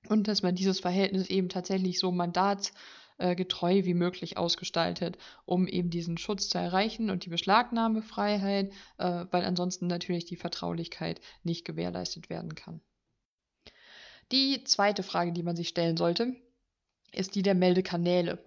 und 0.07 0.27
dass 0.27 0.41
man 0.41 0.55
dieses 0.55 0.79
Verhältnis 0.79 1.29
eben 1.29 1.49
tatsächlich 1.49 1.99
so 1.99 2.11
mandatsgetreu 2.11 3.83
wie 3.83 3.93
möglich 3.93 4.37
ausgestaltet, 4.37 5.17
um 5.45 5.67
eben 5.67 5.89
diesen 5.89 6.17
Schutz 6.17 6.47
zu 6.47 6.57
erreichen 6.57 7.09
und 7.09 7.25
die 7.25 7.29
Beschlagnahmefreiheit, 7.29 8.71
äh, 8.97 9.25
weil 9.31 9.43
ansonsten 9.43 9.87
natürlich 9.87 10.23
die 10.25 10.37
Vertraulichkeit 10.37 11.19
nicht 11.43 11.65
gewährleistet 11.65 12.29
werden 12.29 12.55
kann. 12.55 12.79
Die 14.31 14.63
zweite 14.63 15.03
Frage, 15.03 15.33
die 15.33 15.43
man 15.43 15.57
sich 15.57 15.67
stellen 15.67 15.97
sollte, 15.97 16.35
ist 17.11 17.35
die 17.35 17.41
der 17.41 17.55
Meldekanäle. 17.55 18.39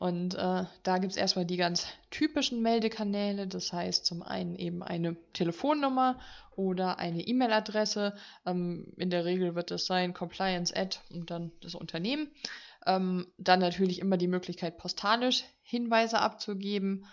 Und 0.00 0.34
äh, 0.34 0.64
da 0.82 0.98
gibt 0.98 1.12
es 1.12 1.18
erstmal 1.18 1.44
die 1.44 1.58
ganz 1.58 1.86
typischen 2.10 2.62
Meldekanäle, 2.62 3.46
das 3.46 3.70
heißt 3.70 4.06
zum 4.06 4.22
einen 4.22 4.56
eben 4.56 4.82
eine 4.82 5.14
Telefonnummer 5.34 6.18
oder 6.56 6.98
eine 6.98 7.20
E-Mail-Adresse. 7.20 8.14
Ähm, 8.46 8.94
in 8.96 9.10
der 9.10 9.26
Regel 9.26 9.54
wird 9.54 9.70
es 9.70 9.84
sein 9.84 10.14
Compliance 10.14 10.74
Ad 10.74 10.96
und 11.10 11.30
dann 11.30 11.52
das 11.60 11.74
Unternehmen. 11.74 12.30
Ähm, 12.86 13.26
dann 13.36 13.60
natürlich 13.60 13.98
immer 13.98 14.16
die 14.16 14.26
Möglichkeit, 14.26 14.78
postalisch 14.78 15.44
Hinweise 15.62 16.18
abzugeben. 16.18 17.04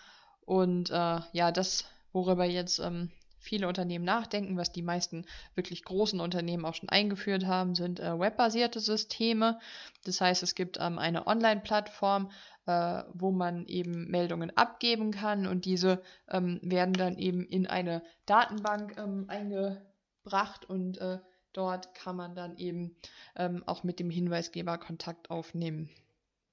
Und 0.46 0.88
äh, 0.88 1.20
ja, 1.32 1.52
das, 1.52 1.84
worüber 2.12 2.46
jetzt 2.46 2.78
ähm, 2.78 3.10
viele 3.38 3.68
Unternehmen 3.68 4.04
nachdenken, 4.04 4.56
was 4.56 4.72
die 4.72 4.82
meisten 4.82 5.24
wirklich 5.54 5.84
großen 5.84 6.20
Unternehmen 6.20 6.64
auch 6.64 6.74
schon 6.74 6.88
eingeführt 6.88 7.46
haben, 7.46 7.74
sind 7.74 8.00
äh, 8.00 8.18
webbasierte 8.18 8.80
Systeme. 8.80 9.58
Das 10.04 10.20
heißt, 10.20 10.42
es 10.42 10.54
gibt 10.54 10.78
ähm, 10.80 10.98
eine 10.98 11.26
Online-Plattform, 11.26 12.30
äh, 12.66 13.02
wo 13.14 13.30
man 13.30 13.66
eben 13.66 14.10
Meldungen 14.10 14.56
abgeben 14.56 15.10
kann 15.12 15.46
und 15.46 15.64
diese 15.64 16.02
ähm, 16.28 16.60
werden 16.62 16.94
dann 16.94 17.16
eben 17.16 17.46
in 17.46 17.66
eine 17.66 18.02
Datenbank 18.26 18.96
ähm, 18.98 19.24
eingebracht 19.28 20.68
und 20.68 20.98
äh, 20.98 21.18
dort 21.52 21.94
kann 21.94 22.16
man 22.16 22.34
dann 22.34 22.56
eben 22.56 22.96
ähm, 23.36 23.62
auch 23.66 23.84
mit 23.84 23.98
dem 24.00 24.10
Hinweisgeber 24.10 24.78
Kontakt 24.78 25.30
aufnehmen. 25.30 25.88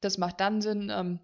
Das 0.02 0.18
macht 0.18 0.40
dann 0.40 0.62
Sinn, 0.62 0.92
ähm, 0.94 1.20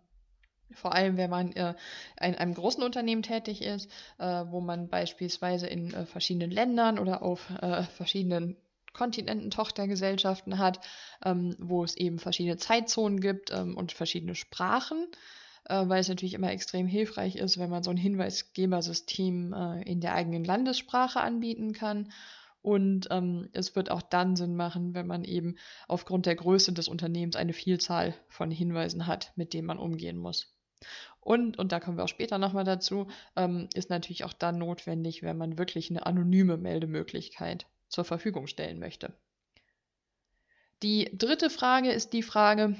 vor 0.73 0.93
allem, 0.93 1.17
wenn 1.17 1.29
man 1.29 1.51
äh, 1.53 1.73
in 2.21 2.35
einem 2.35 2.53
großen 2.53 2.83
Unternehmen 2.83 3.23
tätig 3.23 3.61
ist, 3.61 3.89
äh, 4.17 4.43
wo 4.47 4.61
man 4.61 4.89
beispielsweise 4.89 5.67
in 5.67 5.93
äh, 5.93 6.05
verschiedenen 6.05 6.51
Ländern 6.51 6.99
oder 6.99 7.21
auf 7.21 7.49
äh, 7.61 7.83
verschiedenen 7.83 8.57
Kontinenten 8.93 9.51
Tochtergesellschaften 9.51 10.57
hat, 10.57 10.79
ähm, 11.23 11.55
wo 11.59 11.83
es 11.83 11.95
eben 11.95 12.19
verschiedene 12.19 12.57
Zeitzonen 12.57 13.21
gibt 13.21 13.51
ähm, 13.51 13.77
und 13.77 13.91
verschiedene 13.91 14.35
Sprachen, 14.35 15.07
äh, 15.65 15.87
weil 15.87 16.01
es 16.01 16.09
natürlich 16.09 16.33
immer 16.33 16.51
extrem 16.51 16.87
hilfreich 16.87 17.35
ist, 17.35 17.57
wenn 17.57 17.69
man 17.69 17.83
so 17.83 17.91
ein 17.91 17.97
Hinweisgebersystem 17.97 19.53
äh, 19.53 19.81
in 19.83 20.01
der 20.01 20.13
eigenen 20.13 20.43
Landessprache 20.43 21.21
anbieten 21.21 21.73
kann. 21.73 22.11
Und 22.61 23.07
ähm, 23.09 23.49
es 23.53 23.75
wird 23.75 23.89
auch 23.89 24.03
dann 24.03 24.35
Sinn 24.35 24.55
machen, 24.55 24.93
wenn 24.93 25.07
man 25.07 25.23
eben 25.23 25.55
aufgrund 25.87 26.27
der 26.27 26.35
Größe 26.35 26.73
des 26.73 26.87
Unternehmens 26.87 27.35
eine 27.35 27.53
Vielzahl 27.53 28.13
von 28.27 28.51
Hinweisen 28.51 29.07
hat, 29.07 29.31
mit 29.35 29.53
denen 29.53 29.65
man 29.65 29.79
umgehen 29.79 30.17
muss. 30.17 30.53
Und, 31.19 31.59
und 31.59 31.71
da 31.71 31.79
kommen 31.79 31.97
wir 31.97 32.03
auch 32.03 32.09
später 32.09 32.37
nochmal 32.37 32.63
dazu, 32.63 33.07
ähm, 33.35 33.69
ist 33.73 33.89
natürlich 33.89 34.23
auch 34.23 34.33
dann 34.33 34.57
notwendig, 34.57 35.21
wenn 35.21 35.37
man 35.37 35.57
wirklich 35.57 35.89
eine 35.89 36.05
anonyme 36.05 36.57
Meldemöglichkeit 36.57 37.67
zur 37.89 38.05
Verfügung 38.05 38.47
stellen 38.47 38.79
möchte. 38.79 39.13
Die 40.81 41.11
dritte 41.13 41.51
Frage 41.51 41.91
ist 41.91 42.13
die 42.13 42.23
Frage, 42.23 42.75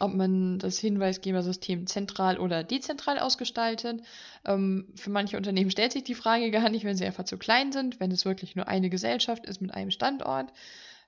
ob 0.00 0.14
man 0.14 0.58
das 0.58 0.78
Hinweisgebersystem 0.78 1.86
zentral 1.86 2.38
oder 2.38 2.62
dezentral 2.62 3.18
ausgestaltet. 3.18 4.02
Ähm, 4.44 4.92
für 4.94 5.10
manche 5.10 5.38
Unternehmen 5.38 5.70
stellt 5.70 5.92
sich 5.92 6.04
die 6.04 6.14
Frage 6.14 6.50
gar 6.50 6.68
nicht, 6.68 6.84
wenn 6.84 6.96
sie 6.96 7.06
einfach 7.06 7.24
zu 7.24 7.38
klein 7.38 7.72
sind, 7.72 7.98
wenn 7.98 8.10
es 8.10 8.26
wirklich 8.26 8.54
nur 8.54 8.68
eine 8.68 8.90
Gesellschaft 8.90 9.46
ist 9.46 9.62
mit 9.62 9.72
einem 9.72 9.90
Standort. 9.90 10.52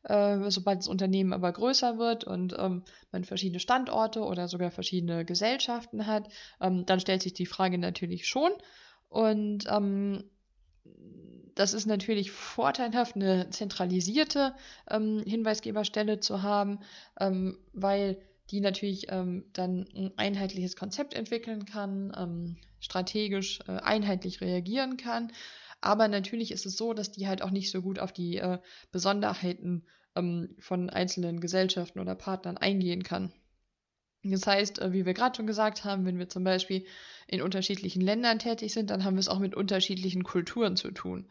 Äh, 0.02 0.50
sobald 0.50 0.78
das 0.78 0.88
Unternehmen 0.88 1.32
aber 1.32 1.52
größer 1.52 1.98
wird 1.98 2.24
und 2.24 2.54
ähm, 2.58 2.84
man 3.12 3.24
verschiedene 3.24 3.60
Standorte 3.60 4.22
oder 4.22 4.48
sogar 4.48 4.70
verschiedene 4.70 5.26
Gesellschaften 5.26 6.06
hat, 6.06 6.28
ähm, 6.60 6.86
dann 6.86 7.00
stellt 7.00 7.22
sich 7.22 7.34
die 7.34 7.46
Frage 7.46 7.76
natürlich 7.76 8.26
schon. 8.26 8.50
Und 9.08 9.64
ähm, 9.68 10.24
das 11.54 11.74
ist 11.74 11.86
natürlich 11.86 12.30
vorteilhaft, 12.30 13.16
eine 13.16 13.50
zentralisierte 13.50 14.54
ähm, 14.88 15.22
Hinweisgeberstelle 15.26 16.20
zu 16.20 16.42
haben, 16.42 16.78
ähm, 17.18 17.58
weil 17.74 18.16
die 18.50 18.60
natürlich 18.60 19.06
ähm, 19.10 19.44
dann 19.52 19.86
ein 19.94 20.12
einheitliches 20.16 20.76
Konzept 20.76 21.14
entwickeln 21.14 21.66
kann, 21.66 22.56
strategisch 22.80 23.60
äh, 23.68 23.72
einheitlich 23.72 24.40
reagieren 24.40 24.96
kann 24.96 25.30
aber 25.80 26.08
natürlich 26.08 26.52
ist 26.52 26.66
es 26.66 26.76
so, 26.76 26.92
dass 26.92 27.12
die 27.12 27.26
halt 27.28 27.42
auch 27.42 27.50
nicht 27.50 27.70
so 27.70 27.82
gut 27.82 27.98
auf 27.98 28.12
die 28.12 28.36
äh, 28.36 28.58
Besonderheiten 28.92 29.86
ähm, 30.14 30.56
von 30.58 30.90
einzelnen 30.90 31.40
Gesellschaften 31.40 32.00
oder 32.00 32.14
Partnern 32.14 32.56
eingehen 32.56 33.02
kann. 33.02 33.32
Das 34.22 34.46
heißt, 34.46 34.80
äh, 34.80 34.92
wie 34.92 35.06
wir 35.06 35.14
gerade 35.14 35.36
schon 35.36 35.46
gesagt 35.46 35.84
haben, 35.84 36.04
wenn 36.04 36.18
wir 36.18 36.28
zum 36.28 36.44
Beispiel 36.44 36.84
in 37.26 37.42
unterschiedlichen 37.42 38.02
Ländern 38.02 38.38
tätig 38.38 38.72
sind, 38.72 38.90
dann 38.90 39.04
haben 39.04 39.14
wir 39.14 39.20
es 39.20 39.28
auch 39.28 39.38
mit 39.38 39.54
unterschiedlichen 39.54 40.24
Kulturen 40.24 40.76
zu 40.76 40.90
tun. 40.90 41.28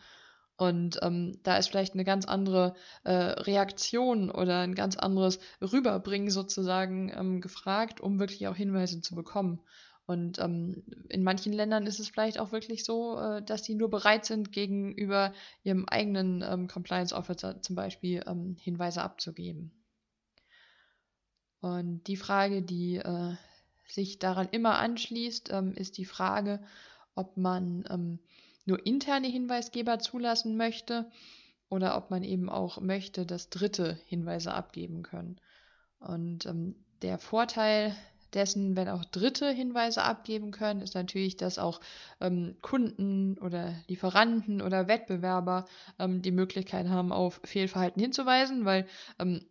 Und 0.57 0.99
ähm, 1.03 1.39
da 1.43 1.57
ist 1.57 1.69
vielleicht 1.69 1.93
eine 1.93 2.03
ganz 2.03 2.25
andere 2.25 2.75
äh, 3.05 3.13
Reaktion 3.13 4.29
oder 4.29 4.59
ein 4.59 4.75
ganz 4.75 4.97
anderes 4.97 5.39
Rüberbringen 5.61 6.29
sozusagen 6.29 7.13
ähm, 7.15 7.39
gefragt, 7.39 8.01
um 8.01 8.19
wirklich 8.19 8.45
auch 8.47 8.55
Hinweise 8.55 8.99
zu 8.99 9.15
bekommen. 9.15 9.61
Und 10.09 10.39
ähm, 10.39 10.81
in 11.09 11.21
manchen 11.21 11.53
Ländern 11.53 11.85
ist 11.85 11.99
es 11.99 12.09
vielleicht 12.09 12.39
auch 12.39 12.51
wirklich 12.51 12.83
so, 12.83 13.19
äh, 13.19 13.43
dass 13.43 13.63
sie 13.63 13.75
nur 13.75 13.91
bereit 13.91 14.25
sind, 14.25 14.51
gegenüber 14.51 15.33
ihrem 15.61 15.85
eigenen 15.87 16.41
ähm, 16.41 16.67
Compliance 16.67 17.13
Officer 17.13 17.61
zum 17.61 17.75
Beispiel 17.75 18.23
ähm, 18.25 18.57
Hinweise 18.59 19.03
abzugeben. 19.03 19.71
Und 21.61 22.07
die 22.07 22.17
Frage, 22.17 22.63
die 22.63 22.95
äh, 22.95 23.35
sich 23.87 24.17
daran 24.17 24.49
immer 24.49 24.79
anschließt, 24.79 25.51
ähm, 25.51 25.75
ist 25.75 25.99
die 25.99 26.05
Frage, 26.05 26.59
ob 27.13 27.37
man 27.37 27.85
ähm, 27.91 28.17
nur 28.65 28.83
interne 28.87 29.27
Hinweisgeber 29.27 29.99
zulassen 29.99 30.57
möchte 30.57 31.11
oder 31.69 31.95
ob 31.95 32.09
man 32.09 32.23
eben 32.23 32.49
auch 32.49 32.81
möchte, 32.81 33.27
dass 33.27 33.51
Dritte 33.51 33.99
Hinweise 34.07 34.55
abgeben 34.55 35.03
können. 35.03 35.39
Und 35.99 36.47
ähm, 36.47 36.83
der 37.03 37.19
Vorteil 37.19 37.95
dessen, 38.33 38.75
wenn 38.75 38.89
auch 38.89 39.05
Dritte 39.05 39.49
Hinweise 39.51 40.03
abgeben 40.03 40.51
können, 40.51 40.81
ist 40.81 40.95
natürlich, 40.95 41.37
dass 41.37 41.59
auch 41.59 41.79
ähm, 42.21 42.57
Kunden 42.61 43.37
oder 43.39 43.73
Lieferanten 43.87 44.61
oder 44.61 44.87
Wettbewerber 44.87 45.65
ähm, 45.99 46.21
die 46.21 46.31
Möglichkeit 46.31 46.87
haben, 46.87 47.11
auf 47.11 47.41
Fehlverhalten 47.43 48.01
hinzuweisen, 48.01 48.65
weil 48.65 48.87
ähm, 49.19 49.45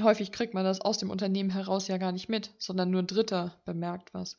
häufig 0.00 0.32
kriegt 0.32 0.54
man 0.54 0.64
das 0.64 0.80
aus 0.80 0.98
dem 0.98 1.10
Unternehmen 1.10 1.50
heraus 1.50 1.88
ja 1.88 1.98
gar 1.98 2.12
nicht 2.12 2.28
mit, 2.28 2.52
sondern 2.58 2.90
nur 2.90 3.02
Dritter 3.02 3.54
bemerkt 3.64 4.12
was. 4.14 4.36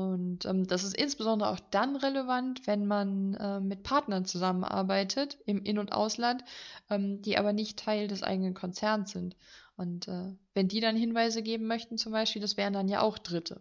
Und 0.00 0.46
ähm, 0.46 0.66
das 0.66 0.84
ist 0.84 0.96
insbesondere 0.96 1.50
auch 1.50 1.60
dann 1.70 1.96
relevant, 1.96 2.66
wenn 2.66 2.86
man 2.86 3.34
äh, 3.34 3.60
mit 3.60 3.82
Partnern 3.82 4.24
zusammenarbeitet 4.24 5.38
im 5.46 5.62
In- 5.62 5.78
und 5.78 5.92
Ausland, 5.92 6.42
ähm, 6.88 7.20
die 7.22 7.36
aber 7.36 7.52
nicht 7.52 7.78
Teil 7.78 8.08
des 8.08 8.22
eigenen 8.22 8.54
Konzerns 8.54 9.12
sind. 9.12 9.36
Und 9.76 10.08
äh, 10.08 10.32
wenn 10.54 10.68
die 10.68 10.80
dann 10.80 10.96
Hinweise 10.96 11.42
geben 11.42 11.66
möchten, 11.66 11.98
zum 11.98 12.12
Beispiel, 12.12 12.42
das 12.42 12.56
wären 12.56 12.72
dann 12.72 12.88
ja 12.88 13.02
auch 13.02 13.18
Dritte. 13.18 13.60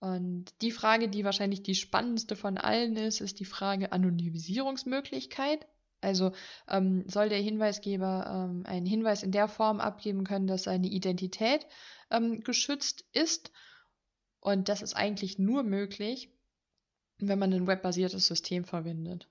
Und 0.00 0.46
die 0.62 0.72
Frage, 0.72 1.08
die 1.08 1.24
wahrscheinlich 1.24 1.62
die 1.62 1.76
spannendste 1.76 2.36
von 2.36 2.58
allen 2.58 2.96
ist, 2.96 3.20
ist 3.20 3.38
die 3.38 3.44
Frage 3.44 3.92
Anonymisierungsmöglichkeit. 3.92 5.66
Also 6.00 6.32
ähm, 6.68 7.04
soll 7.06 7.28
der 7.28 7.38
Hinweisgeber 7.38 8.48
ähm, 8.50 8.64
einen 8.66 8.86
Hinweis 8.86 9.22
in 9.22 9.30
der 9.30 9.46
Form 9.46 9.78
abgeben 9.78 10.24
können, 10.24 10.48
dass 10.48 10.64
seine 10.64 10.88
Identität 10.88 11.66
ähm, 12.10 12.40
geschützt 12.40 13.04
ist. 13.12 13.52
Und 14.42 14.68
das 14.68 14.82
ist 14.82 14.94
eigentlich 14.94 15.38
nur 15.38 15.62
möglich, 15.62 16.28
wenn 17.18 17.38
man 17.38 17.52
ein 17.52 17.68
webbasiertes 17.68 18.26
System 18.26 18.64
verwendet. 18.64 19.28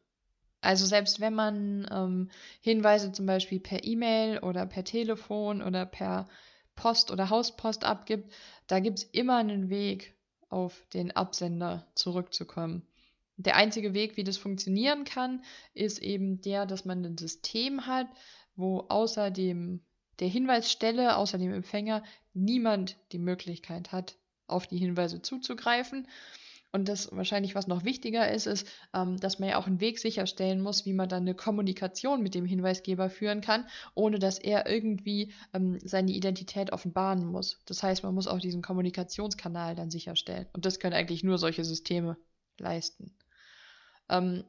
Also 0.62 0.86
selbst 0.86 1.20
wenn 1.20 1.36
man 1.36 1.86
ähm, 1.92 2.32
Hinweise 2.62 3.12
zum 3.12 3.26
Beispiel 3.26 3.60
per 3.60 3.84
E-Mail 3.84 4.40
oder 4.40 4.66
per 4.66 4.86
Telefon 4.86 5.62
oder 5.62 5.86
per 5.86 6.30
Post 6.76 7.12
oder 7.12 7.30
Hauspost 7.30 7.84
abgibt, 7.84 8.32
da 8.68 8.80
gibt 8.80 9.00
es 9.00 9.04
immer 9.04 9.38
einen 9.38 9.70
Weg, 9.70 10.16
auf 10.48 10.86
den 10.94 11.12
Absender 11.12 11.88
zurückzukommen. 11.96 12.86
Der 13.38 13.56
einzige 13.56 13.94
Weg, 13.94 14.18
wie 14.18 14.24
das 14.24 14.38
funktionieren 14.38 15.06
kann, 15.06 15.44
ist 15.74 16.00
eben 16.00 16.42
der, 16.42 16.66
dass 16.66 16.86
man 16.86 17.04
ein 17.06 17.18
System 17.18 17.88
hat, 17.88 18.08
wo 18.56 18.82
außer 18.90 19.32
dem, 19.32 19.82
der 20.20 20.28
Hinweisstelle, 20.28 21.16
außer 21.16 21.38
dem 21.38 21.54
Empfänger, 21.54 22.04
niemand 22.34 22.98
die 23.14 23.20
Möglichkeit 23.20 23.92
hat, 23.92 24.18
auf 24.52 24.68
die 24.68 24.78
Hinweise 24.78 25.22
zuzugreifen 25.22 26.08
und 26.72 26.88
das 26.88 27.10
wahrscheinlich, 27.12 27.54
was 27.54 27.68
noch 27.68 27.84
wichtiger 27.84 28.32
ist, 28.32 28.48
ist, 28.48 28.68
ähm, 28.94 29.18
dass 29.18 29.40
man 29.40 29.50
ja 29.50 29.58
auch 29.58 29.68
einen 29.68 29.82
Weg 29.82 30.00
sicherstellen 30.00 30.62
muss, 30.62 30.86
wie 30.86 30.94
man 30.94 31.10
dann 31.10 31.24
eine 31.24 31.36
Kommunikation 31.36 32.24
mit 32.24 32.34
dem 32.34 32.46
Hinweisgeber 32.46 33.10
führen 33.10 33.42
kann, 33.42 33.66
ohne 33.94 34.20
dass 34.20 34.40
er 34.40 34.70
irgendwie 34.70 35.34
ähm, 35.54 35.80
seine 35.84 36.12
Identität 36.12 36.72
offenbaren 36.72 37.26
muss. 37.26 37.60
Das 37.66 37.84
heißt, 37.84 38.04
man 38.04 38.16
muss 38.16 38.28
auch 38.28 38.40
diesen 38.40 38.62
Kommunikationskanal 38.62 39.76
dann 39.76 39.92
sicherstellen. 39.92 40.48
Und 40.54 40.66
das 40.66 40.80
können 40.80 40.96
eigentlich 40.96 41.24
nur 41.24 41.38
solche 41.38 41.66
Systeme 41.66 42.16
leisten. 42.58 43.14
Ähm, 44.08 44.46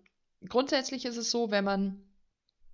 grundsätzlich 0.49 1.04
ist 1.04 1.16
es 1.16 1.30
so, 1.30 1.50
wenn 1.50 1.64
man 1.64 2.04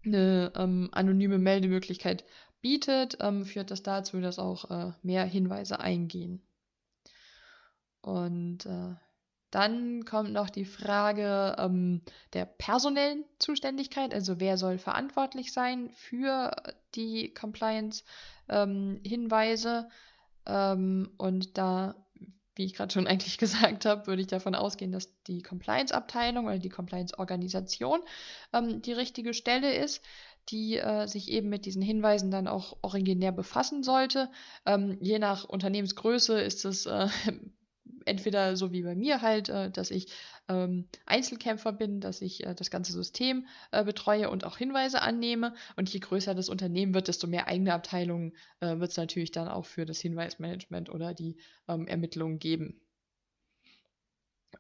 eine 0.05 0.53
ähm, 0.57 0.91
anonyme 0.93 1.39
Meldemöglichkeit 1.39 2.25
bietet, 2.61 3.17
ähm, 3.21 3.47
führt 3.47 3.71
das 3.71 3.83
dazu, 3.83 4.21
dass 4.21 4.39
auch 4.39 4.71
äh, 4.71 4.93
mehr 5.03 5.25
Hinweise 5.25 5.81
eingehen. 5.81 6.43
Und 8.09 8.65
äh, 8.65 8.95
dann 9.51 10.07
kommt 10.07 10.33
noch 10.33 10.49
die 10.49 10.65
Frage 10.65 11.57
ähm, 11.59 12.01
der 12.33 12.47
personellen 12.47 13.27
Zuständigkeit, 13.39 14.15
also 14.15 14.41
wer 14.41 14.57
soll 14.57 14.79
verantwortlich 14.79 15.53
sein 15.53 15.91
für 15.91 16.57
die 16.95 17.35
Compliance-Hinweise. 17.35 19.91
Ähm, 20.47 20.49
ähm, 21.07 21.11
und 21.19 21.59
da, 21.59 21.97
wie 22.55 22.65
ich 22.65 22.73
gerade 22.73 22.95
schon 22.95 23.07
eigentlich 23.07 23.37
gesagt 23.37 23.85
habe, 23.85 24.07
würde 24.07 24.23
ich 24.23 24.29
davon 24.29 24.55
ausgehen, 24.55 24.93
dass 24.93 25.13
die 25.25 25.43
Compliance-Abteilung 25.43 26.47
oder 26.47 26.59
die 26.59 26.71
Compliance-Organisation 26.71 28.01
ähm, 28.55 28.81
die 28.81 28.95
richtige 28.95 29.35
Stelle 29.35 29.75
ist 29.75 30.03
die 30.51 30.79
äh, 30.79 31.07
sich 31.07 31.31
eben 31.31 31.49
mit 31.49 31.67
diesen 31.67 31.83
Hinweisen 31.83 32.31
dann 32.31 32.49
auch 32.49 32.77
originär 32.83 33.33
befassen 33.33 33.83
sollte. 33.83 34.31
Ähm, 34.65 34.97
je 35.01 35.19
nach 35.19 35.45
Unternehmensgröße 35.45 36.41
ist 36.41 36.65
es 36.65 36.87
äh, 36.87 37.09
entweder 38.05 38.57
so 38.57 38.73
wie 38.73 38.83
bei 38.83 38.95
mir 38.95 39.23
halt, 39.23 39.49
äh, 39.49 39.71
dass 39.71 39.91
ich 39.91 40.09
ähm, 40.49 40.89
Einzelkämpfer 41.07 41.73
bin, 41.73 42.01
dass 42.01 42.23
ich 42.23 42.45
äh, 42.45 42.55
das 42.55 42.71
ganze 42.71 42.93
System 42.93 43.47
äh, 43.71 43.85
betreue 43.85 44.31
und 44.31 44.45
auch 44.45 44.57
Hinweise 44.57 45.03
annehme. 45.03 45.55
Und 45.77 45.93
je 45.93 46.01
größer 46.01 46.35
das 46.35 46.49
Unternehmen 46.49 46.95
wird, 46.95 47.09
desto 47.09 47.27
mehr 47.27 47.49
eigene 47.49 47.75
Abteilungen 47.75 48.33
äh, 48.61 48.79
wird 48.79 48.91
es 48.91 48.97
natürlich 48.97 49.31
dann 49.31 49.49
auch 49.49 49.67
für 49.67 49.87
das 49.87 50.01
Hinweismanagement 50.01 50.91
oder 50.91 51.15
die 51.15 51.37
ähm, 51.69 51.87
Ermittlungen 51.87 52.39
geben. 52.39 52.81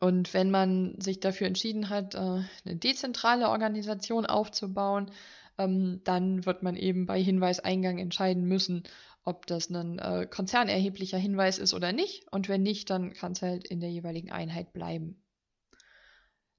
Und 0.00 0.32
wenn 0.34 0.50
man 0.50 1.00
sich 1.00 1.20
dafür 1.20 1.46
entschieden 1.46 1.88
hat, 1.88 2.14
äh, 2.14 2.18
eine 2.18 2.76
dezentrale 2.76 3.48
Organisation 3.48 4.26
aufzubauen, 4.26 5.10
ähm, 5.58 6.00
dann 6.04 6.46
wird 6.46 6.62
man 6.62 6.76
eben 6.76 7.06
bei 7.06 7.20
Hinweiseingang 7.20 7.98
entscheiden 7.98 8.44
müssen, 8.44 8.84
ob 9.28 9.46
das 9.46 9.68
ein 9.68 9.98
äh, 9.98 10.26
konzernerheblicher 10.26 11.18
Hinweis 11.18 11.58
ist 11.58 11.74
oder 11.74 11.92
nicht. 11.92 12.26
Und 12.32 12.48
wenn 12.48 12.62
nicht, 12.62 12.88
dann 12.88 13.12
kann 13.12 13.32
es 13.32 13.42
halt 13.42 13.68
in 13.68 13.78
der 13.78 13.90
jeweiligen 13.90 14.32
Einheit 14.32 14.72
bleiben. 14.72 15.22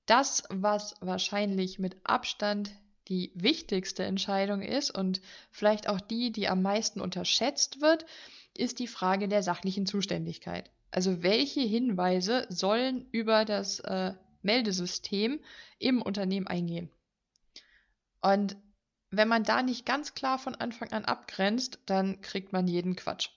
Das, 0.05 0.43
was 0.51 0.93
wahrscheinlich 1.01 1.79
mit 1.79 1.97
Abstand 2.03 2.71
die 3.07 3.31
wichtigste 3.33 4.03
Entscheidung 4.03 4.61
ist 4.61 4.91
und 4.91 5.19
vielleicht 5.49 5.89
auch 5.89 5.99
die, 5.99 6.31
die 6.31 6.47
am 6.47 6.61
meisten 6.61 7.01
unterschätzt 7.01 7.81
wird, 7.81 8.05
ist 8.55 8.77
die 8.77 8.87
Frage 8.87 9.27
der 9.27 9.41
sachlichen 9.41 9.87
Zuständigkeit. 9.87 10.69
Also 10.91 11.23
welche 11.23 11.61
Hinweise 11.61 12.45
sollen 12.49 13.07
über 13.11 13.45
das 13.45 13.79
äh, 13.79 14.13
Meldesystem 14.43 15.39
im 15.79 16.03
Unternehmen 16.03 16.45
eingehen? 16.45 16.91
Und 18.21 18.57
wenn 19.11 19.27
man 19.27 19.43
da 19.43 19.63
nicht 19.63 19.85
ganz 19.85 20.13
klar 20.13 20.39
von 20.39 20.55
Anfang 20.55 20.91
an 20.91 21.05
abgrenzt, 21.05 21.79
dann 21.85 22.21
kriegt 22.21 22.53
man 22.53 22.67
jeden 22.67 22.95
Quatsch. 22.95 23.29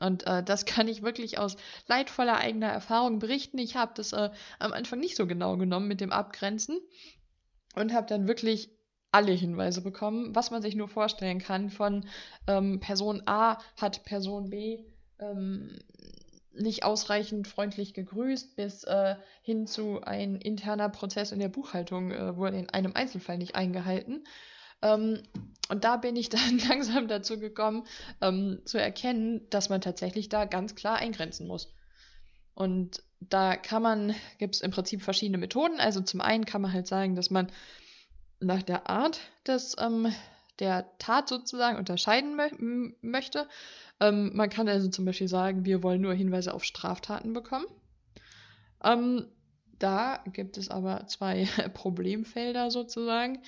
Und 0.00 0.26
äh, 0.26 0.42
das 0.42 0.64
kann 0.66 0.88
ich 0.88 1.02
wirklich 1.02 1.38
aus 1.38 1.56
leidvoller 1.86 2.36
eigener 2.36 2.68
Erfahrung 2.68 3.18
berichten. 3.18 3.58
Ich 3.58 3.76
habe 3.76 3.92
das 3.94 4.12
äh, 4.12 4.30
am 4.58 4.72
Anfang 4.72 5.00
nicht 5.00 5.16
so 5.16 5.26
genau 5.26 5.56
genommen 5.56 5.88
mit 5.88 6.00
dem 6.00 6.12
Abgrenzen 6.12 6.78
und 7.74 7.92
habe 7.92 8.06
dann 8.06 8.28
wirklich 8.28 8.70
alle 9.12 9.32
Hinweise 9.32 9.80
bekommen, 9.80 10.34
was 10.34 10.50
man 10.50 10.60
sich 10.60 10.74
nur 10.74 10.88
vorstellen 10.88 11.38
kann. 11.38 11.70
Von 11.70 12.06
ähm, 12.48 12.80
Person 12.80 13.22
A 13.26 13.58
hat 13.80 14.04
Person 14.04 14.50
B 14.50 14.84
ähm, 15.20 15.78
nicht 16.52 16.84
ausreichend 16.84 17.48
freundlich 17.48 17.94
gegrüßt, 17.94 18.56
bis 18.56 18.84
äh, 18.84 19.16
hin 19.42 19.66
zu 19.66 20.02
ein 20.02 20.36
interner 20.36 20.88
Prozess 20.88 21.32
in 21.32 21.38
der 21.38 21.48
Buchhaltung 21.48 22.10
äh, 22.10 22.36
wurde 22.36 22.58
in 22.58 22.70
einem 22.70 22.92
Einzelfall 22.94 23.38
nicht 23.38 23.54
eingehalten. 23.54 24.24
Ähm, 24.84 25.22
und 25.70 25.82
da 25.82 25.96
bin 25.96 26.14
ich 26.14 26.28
dann 26.28 26.58
langsam 26.68 27.08
dazu 27.08 27.40
gekommen, 27.40 27.84
ähm, 28.20 28.60
zu 28.64 28.78
erkennen, 28.78 29.48
dass 29.50 29.68
man 29.68 29.80
tatsächlich 29.80 30.28
da 30.28 30.44
ganz 30.44 30.76
klar 30.76 30.98
eingrenzen 30.98 31.48
muss. 31.48 31.74
Und 32.54 33.02
da 33.18 33.56
kann 33.56 33.82
man, 33.82 34.14
gibt 34.38 34.54
es 34.54 34.60
im 34.60 34.70
Prinzip 34.70 35.02
verschiedene 35.02 35.38
Methoden. 35.38 35.80
Also 35.80 36.00
zum 36.02 36.20
einen 36.20 36.44
kann 36.44 36.62
man 36.62 36.72
halt 36.72 36.86
sagen, 36.86 37.16
dass 37.16 37.30
man 37.30 37.50
nach 38.38 38.62
der 38.62 38.88
Art 38.88 39.18
des, 39.46 39.74
ähm, 39.80 40.12
der 40.60 40.86
Tat 40.98 41.28
sozusagen 41.28 41.78
unterscheiden 41.78 42.36
mö 42.36 42.92
möchte. 43.00 43.48
Ähm, 43.98 44.30
man 44.34 44.50
kann 44.50 44.68
also 44.68 44.88
zum 44.88 45.04
Beispiel 45.04 45.28
sagen, 45.28 45.64
wir 45.64 45.82
wollen 45.82 46.02
nur 46.02 46.14
Hinweise 46.14 46.54
auf 46.54 46.62
Straftaten 46.62 47.32
bekommen. 47.32 47.66
Ähm, 48.84 49.26
da 49.78 50.22
gibt 50.32 50.56
es 50.58 50.68
aber 50.68 51.06
zwei 51.08 51.48
Problemfelder 51.74 52.70
sozusagen. 52.70 53.42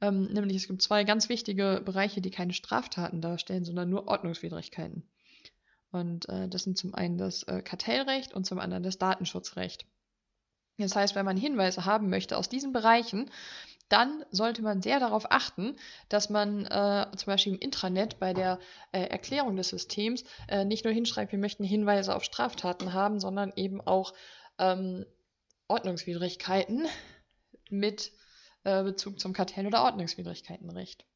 Ähm, 0.00 0.24
nämlich 0.32 0.56
es 0.56 0.66
gibt 0.66 0.82
zwei 0.82 1.04
ganz 1.04 1.28
wichtige 1.28 1.82
Bereiche, 1.84 2.20
die 2.20 2.30
keine 2.30 2.52
Straftaten 2.52 3.20
darstellen, 3.20 3.64
sondern 3.64 3.90
nur 3.90 4.08
Ordnungswidrigkeiten. 4.08 5.08
Und 5.92 6.28
äh, 6.28 6.48
das 6.48 6.64
sind 6.64 6.78
zum 6.78 6.94
einen 6.94 7.18
das 7.18 7.42
äh, 7.44 7.62
Kartellrecht 7.62 8.32
und 8.32 8.46
zum 8.46 8.58
anderen 8.58 8.82
das 8.82 8.98
Datenschutzrecht. 8.98 9.86
Das 10.78 10.96
heißt, 10.96 11.14
wenn 11.14 11.26
man 11.26 11.36
Hinweise 11.36 11.84
haben 11.84 12.08
möchte 12.08 12.36
aus 12.36 12.48
diesen 12.48 12.72
Bereichen, 12.72 13.30
dann 13.90 14.24
sollte 14.30 14.62
man 14.62 14.82
sehr 14.82 15.00
darauf 15.00 15.30
achten, 15.30 15.76
dass 16.08 16.30
man 16.30 16.64
äh, 16.66 17.06
zum 17.16 17.26
Beispiel 17.26 17.54
im 17.54 17.58
Intranet 17.58 18.20
bei 18.20 18.32
der 18.32 18.60
äh, 18.92 19.02
Erklärung 19.02 19.56
des 19.56 19.68
Systems 19.68 20.24
äh, 20.48 20.64
nicht 20.64 20.84
nur 20.84 20.94
hinschreibt, 20.94 21.32
wir 21.32 21.38
möchten 21.40 21.64
Hinweise 21.64 22.14
auf 22.14 22.22
Straftaten 22.22 22.92
haben, 22.92 23.18
sondern 23.18 23.52
eben 23.56 23.80
auch 23.80 24.14
ähm, 24.58 25.04
Ordnungswidrigkeiten 25.66 26.86
mit 27.68 28.12
äh, 28.64 28.82
Bezug 28.82 29.20
zum 29.20 29.32
Kartell- 29.32 29.66
oder 29.66 29.82
Ordnungswidrigkeitenrecht. 29.84 31.06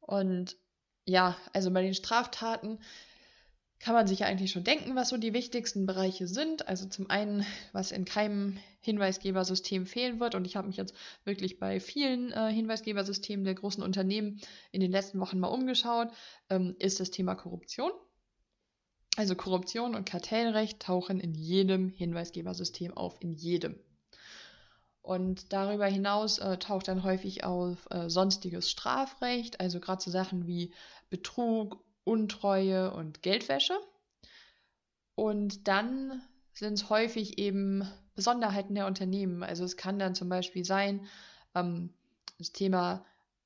Und 0.00 0.56
ja, 1.04 1.36
also 1.52 1.70
bei 1.70 1.82
den 1.82 1.94
Straftaten 1.94 2.78
kann 3.82 3.94
man 3.94 4.06
sich 4.06 4.20
ja 4.20 4.26
eigentlich 4.28 4.52
schon 4.52 4.62
denken, 4.62 4.94
was 4.94 5.08
so 5.08 5.16
die 5.16 5.32
wichtigsten 5.34 5.86
Bereiche 5.86 6.28
sind. 6.28 6.68
Also 6.68 6.88
zum 6.88 7.10
einen, 7.10 7.44
was 7.72 7.90
in 7.90 8.04
keinem 8.04 8.58
Hinweisgebersystem 8.80 9.86
fehlen 9.86 10.20
wird. 10.20 10.36
Und 10.36 10.44
ich 10.44 10.54
habe 10.54 10.68
mich 10.68 10.76
jetzt 10.76 10.94
wirklich 11.24 11.58
bei 11.58 11.80
vielen 11.80 12.30
äh, 12.30 12.52
Hinweisgebersystemen 12.52 13.44
der 13.44 13.56
großen 13.56 13.82
Unternehmen 13.82 14.40
in 14.70 14.80
den 14.80 14.92
letzten 14.92 15.18
Wochen 15.18 15.40
mal 15.40 15.48
umgeschaut, 15.48 16.08
ähm, 16.48 16.76
ist 16.78 17.00
das 17.00 17.10
Thema 17.10 17.34
Korruption. 17.34 17.90
Also 19.16 19.34
Korruption 19.34 19.96
und 19.96 20.08
Kartellrecht 20.08 20.80
tauchen 20.80 21.18
in 21.18 21.34
jedem 21.34 21.90
Hinweisgebersystem 21.90 22.96
auf, 22.96 23.20
in 23.20 23.34
jedem. 23.34 23.78
Und 25.02 25.52
darüber 25.52 25.86
hinaus 25.86 26.38
äh, 26.38 26.58
taucht 26.58 26.86
dann 26.86 27.02
häufig 27.02 27.42
auf 27.42 27.88
äh, 27.90 28.08
sonstiges 28.08 28.70
Strafrecht, 28.70 29.60
also 29.60 29.80
gerade 29.80 30.00
so 30.00 30.10
Sachen 30.10 30.46
wie 30.46 30.72
Betrug, 31.10 31.82
Untreue 32.04 32.92
und 32.92 33.22
Geldwäsche. 33.22 33.74
Und 35.16 35.66
dann 35.66 36.22
sind 36.52 36.74
es 36.74 36.88
häufig 36.88 37.38
eben 37.38 37.86
Besonderheiten 38.14 38.74
der 38.74 38.86
Unternehmen. 38.86 39.42
Also 39.42 39.64
es 39.64 39.76
kann 39.76 39.98
dann 39.98 40.14
zum 40.14 40.28
Beispiel 40.28 40.64
sein, 40.64 41.06
ähm, 41.54 41.92
das 42.38 42.52
Thema 42.52 43.04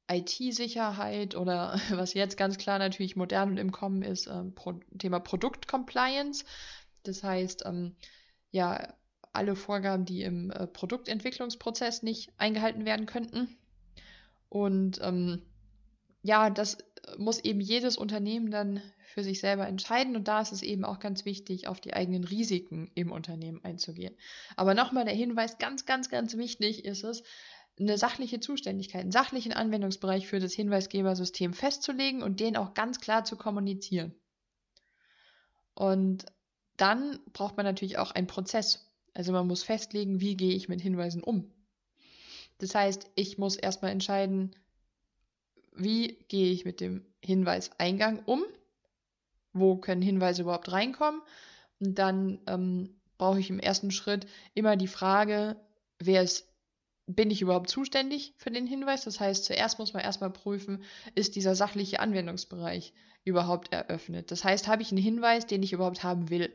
IT-Sicherheit 0.08 1.34
oder 1.36 1.80
was 1.90 2.14
jetzt 2.14 2.36
ganz 2.36 2.58
klar 2.58 2.78
natürlich 2.78 3.16
modern 3.16 3.50
und 3.50 3.56
im 3.58 3.72
Kommen 3.72 4.02
ist, 4.02 4.26
ähm, 4.26 4.54
Pro 4.54 4.74
Thema 4.98 5.20
Produktcompliance. 5.20 6.44
Das 7.02 7.22
heißt, 7.22 7.64
ähm, 7.66 7.96
ja, 8.50 8.94
alle 9.36 9.56
Vorgaben, 9.56 10.04
die 10.04 10.22
im 10.22 10.50
äh, 10.50 10.66
Produktentwicklungsprozess 10.66 12.02
nicht 12.02 12.32
eingehalten 12.38 12.84
werden 12.84 13.06
könnten. 13.06 13.56
Und 14.48 15.00
ähm, 15.02 15.42
ja, 16.22 16.50
das 16.50 16.78
muss 17.18 17.38
eben 17.38 17.60
jedes 17.60 17.96
Unternehmen 17.96 18.50
dann 18.50 18.82
für 19.04 19.22
sich 19.22 19.40
selber 19.40 19.66
entscheiden. 19.66 20.16
Und 20.16 20.28
da 20.28 20.40
ist 20.40 20.52
es 20.52 20.62
eben 20.62 20.84
auch 20.84 20.98
ganz 20.98 21.24
wichtig, 21.24 21.68
auf 21.68 21.80
die 21.80 21.94
eigenen 21.94 22.24
Risiken 22.24 22.90
im 22.94 23.12
Unternehmen 23.12 23.64
einzugehen. 23.64 24.16
Aber 24.56 24.74
nochmal 24.74 25.04
der 25.04 25.14
Hinweis, 25.14 25.58
ganz, 25.58 25.86
ganz, 25.86 26.10
ganz 26.10 26.36
wichtig 26.36 26.84
ist 26.84 27.04
es, 27.04 27.22
eine 27.78 27.98
sachliche 27.98 28.40
Zuständigkeit, 28.40 29.02
einen 29.02 29.12
sachlichen 29.12 29.52
Anwendungsbereich 29.52 30.26
für 30.26 30.40
das 30.40 30.54
Hinweisgebersystem 30.54 31.52
festzulegen 31.52 32.22
und 32.22 32.40
den 32.40 32.56
auch 32.56 32.74
ganz 32.74 33.00
klar 33.00 33.24
zu 33.24 33.36
kommunizieren. 33.36 34.14
Und 35.74 36.24
dann 36.76 37.18
braucht 37.32 37.56
man 37.56 37.66
natürlich 37.66 37.98
auch 37.98 38.12
einen 38.12 38.26
Prozess. 38.26 38.85
Also 39.16 39.32
man 39.32 39.46
muss 39.46 39.62
festlegen, 39.62 40.20
wie 40.20 40.36
gehe 40.36 40.54
ich 40.54 40.68
mit 40.68 40.82
Hinweisen 40.82 41.22
um. 41.22 41.50
Das 42.58 42.74
heißt, 42.74 43.10
ich 43.14 43.38
muss 43.38 43.56
erstmal 43.56 43.90
entscheiden, 43.90 44.54
wie 45.74 46.18
gehe 46.28 46.52
ich 46.52 46.66
mit 46.66 46.80
dem 46.80 47.06
Hinweiseingang 47.24 48.22
um, 48.26 48.44
wo 49.54 49.76
können 49.76 50.02
Hinweise 50.02 50.42
überhaupt 50.42 50.70
reinkommen. 50.70 51.22
Und 51.80 51.98
dann 51.98 52.40
ähm, 52.46 53.00
brauche 53.16 53.40
ich 53.40 53.48
im 53.48 53.58
ersten 53.58 53.90
Schritt 53.90 54.26
immer 54.52 54.76
die 54.76 54.86
Frage, 54.86 55.56
wer 55.98 56.22
ist 56.22 56.52
bin 57.06 57.30
ich 57.30 57.40
überhaupt 57.40 57.70
zuständig 57.70 58.34
für 58.36 58.50
den 58.50 58.66
Hinweis? 58.66 59.04
Das 59.04 59.20
heißt, 59.20 59.44
zuerst 59.44 59.78
muss 59.78 59.94
man 59.94 60.02
erstmal 60.02 60.30
prüfen, 60.30 60.82
ist 61.14 61.36
dieser 61.36 61.54
sachliche 61.54 62.00
Anwendungsbereich 62.00 62.92
überhaupt 63.24 63.72
eröffnet? 63.72 64.30
Das 64.32 64.44
heißt, 64.44 64.66
habe 64.66 64.82
ich 64.82 64.90
einen 64.90 65.00
Hinweis, 65.00 65.46
den 65.46 65.62
ich 65.62 65.72
überhaupt 65.72 66.02
haben 66.02 66.28
will? 66.30 66.52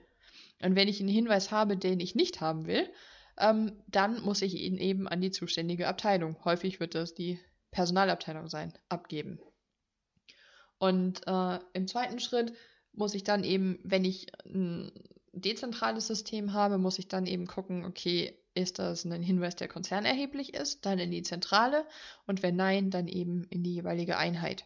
Und 0.64 0.76
wenn 0.76 0.88
ich 0.88 1.00
einen 1.00 1.10
Hinweis 1.10 1.52
habe, 1.52 1.78
den 1.78 2.00
ich 2.00 2.16
nicht 2.16 2.42
haben 2.42 2.68
will, 2.68 2.88
ähm, 3.38 3.72
dann 3.88 4.22
muss 4.22 4.42
ich 4.42 4.56
ihn 4.56 4.78
eben 4.78 5.08
an 5.08 5.22
die 5.22 5.32
zuständige 5.32 5.88
Abteilung, 5.88 6.38
häufig 6.44 6.80
wird 6.80 6.96
das 6.96 7.14
die 7.14 7.40
Personalabteilung 7.72 8.48
sein, 8.48 8.74
abgeben. 8.90 9.40
Und 10.78 11.26
äh, 11.28 11.60
im 11.74 11.88
zweiten 11.88 12.20
Schritt 12.20 12.54
muss 12.94 13.14
ich 13.14 13.24
dann 13.24 13.44
eben, 13.44 13.80
wenn 13.84 14.04
ich 14.04 14.28
ein 14.46 14.92
dezentrales 15.34 16.08
System 16.08 16.54
habe, 16.54 16.78
muss 16.78 17.00
ich 17.00 17.08
dann 17.08 17.26
eben 17.26 17.48
gucken, 17.48 17.86
okay, 17.86 18.38
ist 18.54 18.80
das 18.80 19.06
ein 19.06 19.24
Hinweis, 19.24 19.56
der 19.56 19.70
konzernerheblich 19.70 20.54
ist, 20.54 20.86
dann 20.86 21.00
in 21.00 21.12
die 21.12 21.24
Zentrale 21.24 21.86
und 22.28 22.44
wenn 22.44 22.58
nein, 22.58 22.90
dann 22.90 23.08
eben 23.08 23.46
in 23.46 23.64
die 23.64 23.76
jeweilige 23.76 24.18
Einheit. 24.18 24.66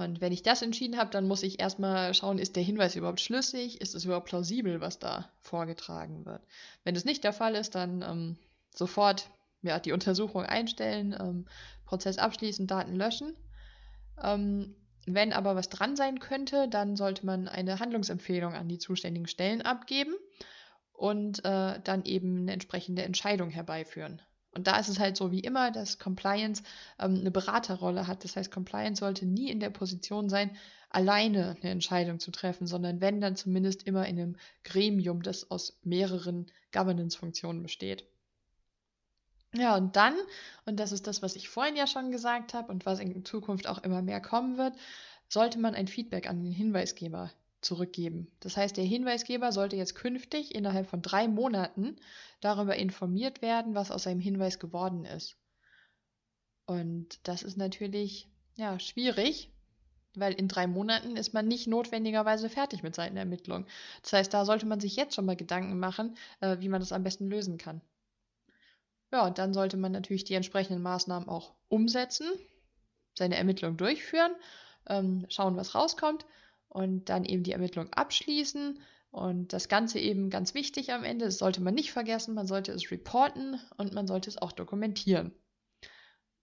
Und 0.00 0.22
wenn 0.22 0.32
ich 0.32 0.42
das 0.42 0.62
entschieden 0.62 0.96
habe, 0.96 1.10
dann 1.10 1.28
muss 1.28 1.42
ich 1.42 1.60
erstmal 1.60 2.14
schauen, 2.14 2.38
ist 2.38 2.56
der 2.56 2.62
Hinweis 2.62 2.96
überhaupt 2.96 3.20
schlüssig, 3.20 3.82
ist 3.82 3.94
es 3.94 4.06
überhaupt 4.06 4.28
plausibel, 4.28 4.80
was 4.80 4.98
da 4.98 5.30
vorgetragen 5.40 6.24
wird. 6.24 6.42
Wenn 6.84 6.96
es 6.96 7.04
nicht 7.04 7.22
der 7.22 7.34
Fall 7.34 7.54
ist, 7.54 7.74
dann 7.74 8.02
ähm, 8.02 8.36
sofort 8.74 9.30
ja, 9.60 9.78
die 9.78 9.92
Untersuchung 9.92 10.44
einstellen, 10.44 11.14
ähm, 11.20 11.46
Prozess 11.84 12.16
abschließen, 12.16 12.66
Daten 12.66 12.96
löschen. 12.96 13.36
Ähm, 14.22 14.74
wenn 15.04 15.34
aber 15.34 15.54
was 15.54 15.68
dran 15.68 15.96
sein 15.96 16.18
könnte, 16.18 16.66
dann 16.68 16.96
sollte 16.96 17.26
man 17.26 17.46
eine 17.46 17.78
Handlungsempfehlung 17.78 18.54
an 18.54 18.68
die 18.68 18.78
zuständigen 18.78 19.28
Stellen 19.28 19.60
abgeben 19.60 20.14
und 20.94 21.44
äh, 21.44 21.78
dann 21.84 22.04
eben 22.04 22.38
eine 22.38 22.52
entsprechende 22.52 23.02
Entscheidung 23.02 23.50
herbeiführen. 23.50 24.22
Und 24.52 24.66
da 24.66 24.78
ist 24.78 24.88
es 24.88 24.98
halt 24.98 25.16
so 25.16 25.30
wie 25.30 25.40
immer, 25.40 25.70
dass 25.70 25.98
Compliance 25.98 26.62
ähm, 26.98 27.16
eine 27.20 27.30
Beraterrolle 27.30 28.06
hat. 28.06 28.24
Das 28.24 28.36
heißt, 28.36 28.50
Compliance 28.50 29.00
sollte 29.00 29.26
nie 29.26 29.50
in 29.50 29.60
der 29.60 29.70
Position 29.70 30.28
sein, 30.28 30.56
alleine 30.88 31.56
eine 31.60 31.70
Entscheidung 31.70 32.18
zu 32.18 32.32
treffen, 32.32 32.66
sondern 32.66 33.00
wenn 33.00 33.20
dann 33.20 33.36
zumindest 33.36 33.84
immer 33.86 34.06
in 34.06 34.18
einem 34.18 34.36
Gremium, 34.64 35.22
das 35.22 35.50
aus 35.50 35.78
mehreren 35.84 36.50
Governance-Funktionen 36.72 37.62
besteht. 37.62 38.06
Ja, 39.54 39.76
und 39.76 39.96
dann, 39.96 40.14
und 40.64 40.78
das 40.78 40.92
ist 40.92 41.06
das, 41.06 41.22
was 41.22 41.36
ich 41.36 41.48
vorhin 41.48 41.76
ja 41.76 41.86
schon 41.86 42.12
gesagt 42.12 42.54
habe 42.54 42.70
und 42.72 42.86
was 42.86 43.00
in 43.00 43.24
Zukunft 43.24 43.66
auch 43.66 43.78
immer 43.78 44.02
mehr 44.02 44.20
kommen 44.20 44.58
wird, 44.58 44.74
sollte 45.28 45.58
man 45.58 45.74
ein 45.74 45.88
Feedback 45.88 46.28
an 46.28 46.42
den 46.42 46.52
Hinweisgeber 46.52 47.32
zurückgeben. 47.60 48.30
Das 48.40 48.56
heißt, 48.56 48.76
der 48.76 48.84
Hinweisgeber 48.84 49.52
sollte 49.52 49.76
jetzt 49.76 49.94
künftig 49.94 50.54
innerhalb 50.54 50.88
von 50.88 51.02
drei 51.02 51.28
Monaten 51.28 51.96
darüber 52.40 52.76
informiert 52.76 53.42
werden, 53.42 53.74
was 53.74 53.90
aus 53.90 54.04
seinem 54.04 54.20
Hinweis 54.20 54.58
geworden 54.58 55.04
ist. 55.04 55.36
Und 56.66 57.26
das 57.26 57.42
ist 57.42 57.56
natürlich 57.56 58.28
ja 58.56 58.78
schwierig, 58.78 59.50
weil 60.14 60.32
in 60.32 60.48
drei 60.48 60.66
Monaten 60.66 61.16
ist 61.16 61.34
man 61.34 61.46
nicht 61.46 61.66
notwendigerweise 61.66 62.48
fertig 62.48 62.82
mit 62.82 62.94
seinen 62.94 63.16
Ermittlungen. 63.16 63.66
Das 64.02 64.12
heißt, 64.12 64.34
da 64.34 64.44
sollte 64.44 64.66
man 64.66 64.80
sich 64.80 64.96
jetzt 64.96 65.14
schon 65.14 65.26
mal 65.26 65.36
Gedanken 65.36 65.78
machen, 65.78 66.16
äh, 66.40 66.58
wie 66.60 66.68
man 66.68 66.80
das 66.80 66.92
am 66.92 67.02
besten 67.02 67.28
lösen 67.28 67.58
kann. 67.58 67.80
Ja, 69.12 69.26
und 69.26 69.38
dann 69.38 69.52
sollte 69.52 69.76
man 69.76 69.92
natürlich 69.92 70.24
die 70.24 70.34
entsprechenden 70.34 70.82
Maßnahmen 70.82 71.28
auch 71.28 71.54
umsetzen, 71.68 72.28
seine 73.14 73.36
Ermittlungen 73.36 73.76
durchführen, 73.76 74.32
ähm, 74.88 75.26
schauen, 75.28 75.56
was 75.56 75.74
rauskommt 75.74 76.24
und 76.70 77.08
dann 77.10 77.24
eben 77.24 77.42
die 77.42 77.52
Ermittlung 77.52 77.92
abschließen. 77.92 78.80
Und 79.10 79.52
das 79.52 79.68
Ganze 79.68 79.98
eben 79.98 80.30
ganz 80.30 80.54
wichtig 80.54 80.92
am 80.92 81.02
Ende, 81.02 81.24
das 81.24 81.38
sollte 81.38 81.60
man 81.60 81.74
nicht 81.74 81.90
vergessen, 81.92 82.34
man 82.34 82.46
sollte 82.46 82.72
es 82.72 82.90
reporten 82.92 83.60
und 83.76 83.92
man 83.92 84.06
sollte 84.06 84.30
es 84.30 84.38
auch 84.38 84.52
dokumentieren. 84.52 85.32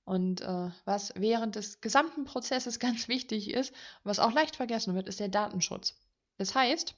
Und 0.03 0.41
äh, 0.41 0.69
was 0.83 1.13
während 1.15 1.55
des 1.55 1.79
gesamten 1.79 2.25
Prozesses 2.25 2.79
ganz 2.79 3.07
wichtig 3.07 3.51
ist, 3.51 3.73
was 4.03 4.19
auch 4.19 4.33
leicht 4.33 4.57
vergessen 4.57 4.95
wird, 4.95 5.07
ist 5.07 5.21
der 5.21 5.29
Datenschutz. 5.29 5.95
Das 6.37 6.55
heißt, 6.55 6.95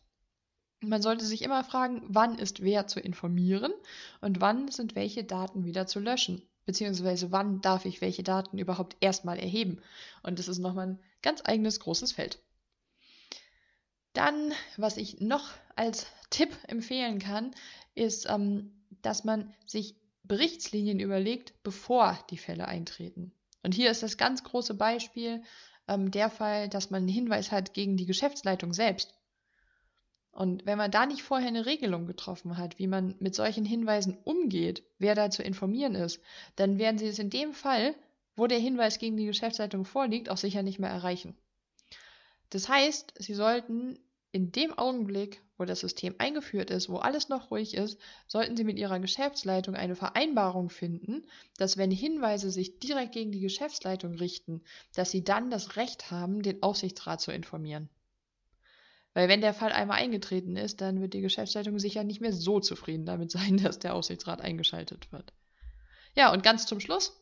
man 0.82 1.02
sollte 1.02 1.26
sich 1.26 1.44
immer 1.44 1.64
fragen, 1.64 2.02
wann 2.08 2.40
ist 2.40 2.62
wer 2.62 2.88
zu 2.88 3.00
informieren 3.00 3.74
und 4.22 4.42
wann 4.42 4.70
sind 4.72 4.96
welche 4.96 5.24
Daten 5.24 5.66
wieder 5.66 5.86
zu 5.86 6.00
löschen, 6.00 6.42
beziehungsweise 6.66 7.32
wann 7.32 7.62
darf 7.62 7.86
ich 7.86 8.02
welche 8.02 8.24
Daten 8.24 8.58
überhaupt 8.58 8.96
erstmal 9.02 9.38
erheben. 9.38 9.82
Und 10.24 10.40
das 10.40 10.48
ist 10.48 10.60
nochmal 10.60 10.88
ein 10.88 11.00
ganz 11.22 11.42
eigenes 11.44 11.80
großes 11.80 12.14
Feld. 12.14 12.40
Dann, 14.20 14.52
was 14.76 14.98
ich 14.98 15.22
noch 15.22 15.48
als 15.78 16.06
Tipp 16.30 16.54
empfehlen 16.68 17.20
kann, 17.20 17.52
ist, 17.96 18.30
ähm, 18.30 18.74
dass 19.02 19.24
man 19.24 19.54
sich 19.66 19.96
Berichtslinien 20.24 21.00
überlegt, 21.00 21.54
bevor 21.64 22.20
die 22.30 22.38
Fälle 22.38 22.68
eintreten. 22.68 23.32
Und 23.64 23.74
hier 23.74 23.90
ist 23.90 24.04
das 24.04 24.18
ganz 24.18 24.44
große 24.44 24.74
Beispiel 24.74 25.42
ähm, 25.88 26.12
der 26.12 26.30
Fall, 26.30 26.68
dass 26.68 26.90
man 26.90 27.04
einen 27.04 27.08
Hinweis 27.08 27.54
hat 27.54 27.74
gegen 27.74 27.96
die 27.96 28.06
Geschäftsleitung 28.06 28.74
selbst. 28.74 29.14
Und 30.32 30.66
wenn 30.66 30.78
man 30.78 30.92
da 30.92 31.06
nicht 31.06 31.24
vorher 31.24 31.48
eine 31.48 31.66
Regelung 31.66 32.06
getroffen 32.06 32.58
hat, 32.58 32.78
wie 32.78 32.88
man 32.88 33.16
mit 33.20 33.36
solchen 33.36 33.64
Hinweisen 33.64 34.18
umgeht, 34.26 34.84
wer 34.98 35.16
da 35.16 35.30
zu 35.30 35.44
informieren 35.44 35.96
ist, 35.96 36.20
dann 36.58 36.78
werden 36.78 36.98
Sie 36.98 37.08
es 37.08 37.20
in 37.20 37.30
dem 37.30 37.54
Fall, 37.54 37.96
wo 38.36 38.48
der 38.48 38.60
Hinweis 38.60 39.00
gegen 39.00 39.16
die 39.16 39.28
Geschäftsleitung 39.28 39.86
vorliegt, 39.86 40.28
auch 40.28 40.36
sicher 40.36 40.62
nicht 40.62 40.78
mehr 40.78 40.90
erreichen. 40.90 41.38
Das 42.50 42.68
heißt, 42.68 43.14
Sie 43.18 43.34
sollten 43.34 43.98
in 44.32 44.52
dem 44.52 44.78
Augenblick, 44.78 45.42
wo 45.58 45.66
das 45.66 45.80
System 45.80 46.16
eingeführt 46.20 46.70
ist, 46.70 46.90
wo 46.90 46.98
alles 46.98 47.30
noch 47.30 47.50
ruhig 47.50 47.74
ist, 47.74 48.00
sollten 48.28 48.56
Sie 48.56 48.64
mit 48.64 48.78
Ihrer 48.78 49.00
Geschäftsleitung 49.00 49.76
eine 49.76 49.96
Vereinbarung 49.96 50.70
finden, 50.70 51.28
dass 51.58 51.78
wenn 51.78 51.92
Hinweise 51.92 52.52
sich 52.52 52.80
direkt 52.80 53.14
gegen 53.14 53.32
die 53.32 53.40
Geschäftsleitung 53.40 54.14
richten, 54.14 54.62
dass 54.94 55.10
Sie 55.12 55.24
dann 55.24 55.50
das 55.50 55.76
Recht 55.78 56.12
haben, 56.12 56.44
den 56.44 56.62
Aufsichtsrat 56.62 57.22
zu 57.22 57.32
informieren. 57.32 57.90
Weil 59.14 59.28
wenn 59.28 59.42
der 59.42 59.56
Fall 59.56 59.72
einmal 59.72 59.98
eingetreten 59.98 60.56
ist, 60.56 60.82
dann 60.82 61.02
wird 61.02 61.14
die 61.14 61.22
Geschäftsleitung 61.22 61.80
sicher 61.80 62.04
nicht 62.04 62.22
mehr 62.22 62.34
so 62.34 62.60
zufrieden 62.60 63.06
damit 63.06 63.32
sein, 63.32 63.58
dass 63.64 63.80
der 63.80 63.96
Aufsichtsrat 63.96 64.42
eingeschaltet 64.42 65.12
wird. 65.12 65.34
Ja, 66.16 66.32
und 66.32 66.44
ganz 66.44 66.68
zum 66.68 66.80
Schluss, 66.80 67.20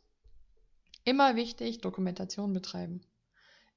immer 1.06 1.36
wichtig, 1.38 1.80
Dokumentation 1.80 2.54
betreiben 2.54 3.02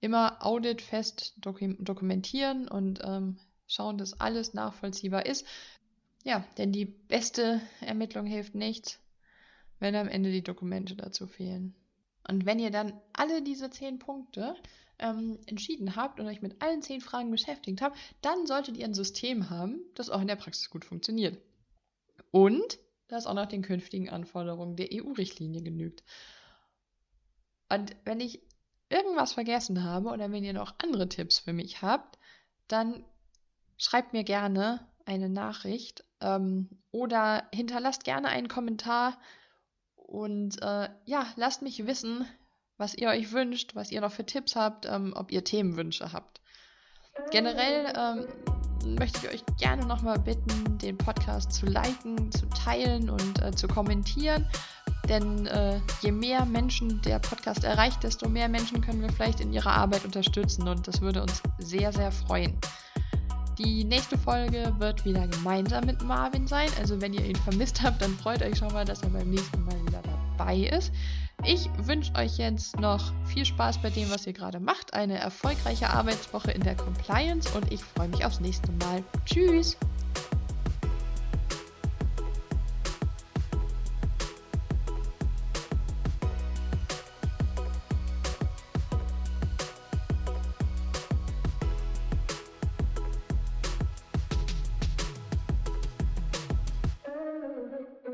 immer 0.01 0.45
auditfest 0.45 1.35
dokumentieren 1.39 2.69
und 2.69 3.01
ähm, 3.05 3.39
schauen, 3.67 3.99
dass 3.99 4.19
alles 4.21 4.55
nachvollziehbar 4.55 5.27
ist. 5.27 5.47
Ja, 6.25 6.45
denn 6.59 6.73
die 6.73 6.85
beste 6.85 7.61
Ermittlung 7.81 8.27
hilft 8.27 8.55
nichts, 8.55 8.99
wenn 9.79 9.95
am 9.95 10.09
Ende 10.09 10.31
die 10.31 10.43
Dokumente 10.43 10.97
dazu 10.97 11.27
fehlen. 11.27 11.75
Und 12.29 12.45
wenn 12.47 12.59
ihr 12.59 12.71
dann 12.71 13.01
alle 13.13 13.43
diese 13.43 13.71
zehn 13.71 13.99
Punkte 13.99 14.55
ähm, 14.99 15.39
entschieden 15.47 15.97
habt 15.97 16.21
und 16.21 16.27
euch 16.27 16.43
mit 16.43 16.61
allen 16.61 16.83
zehn 16.83 17.01
Fragen 17.01 17.31
beschäftigt 17.31 17.81
habt, 17.81 17.99
dann 18.21 18.47
solltet 18.47 18.77
ihr 18.77 18.85
ein 18.85 18.95
System 18.95 19.49
haben, 19.49 19.81
das 19.95 20.11
auch 20.11 20.21
in 20.21 20.29
der 20.29 20.37
Praxis 20.37 20.69
gut 20.71 20.85
funktioniert. 20.85 21.39
Und 22.31 22.79
das 23.09 23.27
auch 23.27 23.35
nach 23.35 23.49
den 23.49 23.63
künftigen 23.63 24.09
Anforderungen 24.09 24.77
der 24.77 24.89
EU-Richtlinie 24.93 25.63
genügt. 25.63 26.05
Und 27.69 27.97
wenn 28.05 28.21
ich 28.21 28.41
irgendwas 28.91 29.33
vergessen 29.33 29.85
habe 29.85 30.11
oder 30.11 30.31
wenn 30.31 30.45
ihr 30.45 30.53
noch 30.53 30.75
andere 30.83 31.09
Tipps 31.09 31.39
für 31.39 31.53
mich 31.53 31.81
habt, 31.81 32.19
dann 32.69 33.05
schreibt 33.79 34.13
mir 34.13 34.25
gerne 34.25 34.87
eine 35.07 35.29
Nachricht 35.29 36.05
ähm, 36.21 36.69
oder 36.91 37.45
hinterlasst 37.53 38.05
gerne 38.05 38.29
einen 38.29 38.49
Kommentar 38.49 39.19
und 39.95 40.61
äh, 40.61 40.89
ja, 41.05 41.27
lasst 41.37 41.63
mich 41.63 41.87
wissen, 41.87 42.27
was 42.77 42.95
ihr 42.95 43.09
euch 43.09 43.33
wünscht, 43.33 43.75
was 43.75 43.91
ihr 43.91 44.01
noch 44.01 44.13
für 44.13 44.27
Tipps 44.27 44.57
habt, 44.57 44.87
ähm, 44.87 45.13
ob 45.15 45.31
ihr 45.31 45.45
Themenwünsche 45.45 46.13
habt. 46.13 46.41
Generell 47.31 47.93
ähm, 47.97 48.97
möchte 48.99 49.19
ich 49.19 49.33
euch 49.33 49.57
gerne 49.59 49.87
nochmal 49.87 50.19
bitten, 50.19 50.79
den 50.79 50.97
Podcast 50.97 51.53
zu 51.53 51.67
liken, 51.67 52.33
zu 52.33 52.49
teilen 52.49 53.11
und 53.11 53.43
äh, 53.43 53.53
zu 53.53 53.69
kommentieren. 53.69 54.49
Denn 55.11 55.47
äh, 55.47 55.81
je 56.03 56.13
mehr 56.13 56.45
Menschen 56.45 57.03
der 57.03 57.19
Podcast 57.19 57.65
erreicht, 57.65 58.05
desto 58.05 58.29
mehr 58.29 58.49
Menschen 58.49 58.81
können 58.81 59.03
wir 59.03 59.11
vielleicht 59.11 59.41
in 59.41 59.53
ihrer 59.53 59.73
Arbeit 59.73 60.05
unterstützen 60.05 60.69
und 60.69 60.87
das 60.87 61.01
würde 61.01 61.21
uns 61.21 61.43
sehr, 61.59 61.93
sehr 61.93 62.13
freuen. 62.13 62.57
Die 63.59 63.85
nächste 63.85 64.17
Folge 64.17 64.73
wird 64.79 65.05
wieder 65.05 65.27
gemeinsam 65.27 65.85
mit 65.85 66.03
Marvin 66.03 66.47
sein. 66.47 66.69
Also 66.79 67.01
wenn 67.03 67.13
ihr 67.13 67.27
ihn 67.27 67.37
vermisst 67.37 67.83
habt, 67.83 68.01
dann 68.01 68.15
freut 68.15 68.41
euch 68.41 68.57
schon 68.57 68.73
mal, 68.73 68.85
dass 68.85 69.03
er 69.03 69.11
beim 69.11 69.29
nächsten 69.29 69.65
Mal 69.65 69.85
wieder 69.85 70.01
dabei 70.39 70.59
ist. 70.59 70.93
Ich 71.45 71.69
wünsche 71.77 72.15
euch 72.15 72.39
jetzt 72.39 72.79
noch 72.79 73.13
viel 73.27 73.45
Spaß 73.45 73.79
bei 73.79 73.91
dem, 73.91 74.11
was 74.11 74.27
ihr 74.27 74.33
gerade 74.33 74.61
macht, 74.61 74.95
eine 74.95 75.19
erfolgreiche 75.19 75.91
Arbeitswoche 75.91 76.53
in 76.53 76.63
der 76.63 76.77
Compliance 76.77 77.51
und 77.57 77.73
ich 77.73 77.83
freue 77.83 78.09
mich 78.09 78.25
aufs 78.25 78.41
nächste 78.41 78.71
Mal. 78.73 79.03
Tschüss! 79.27 79.77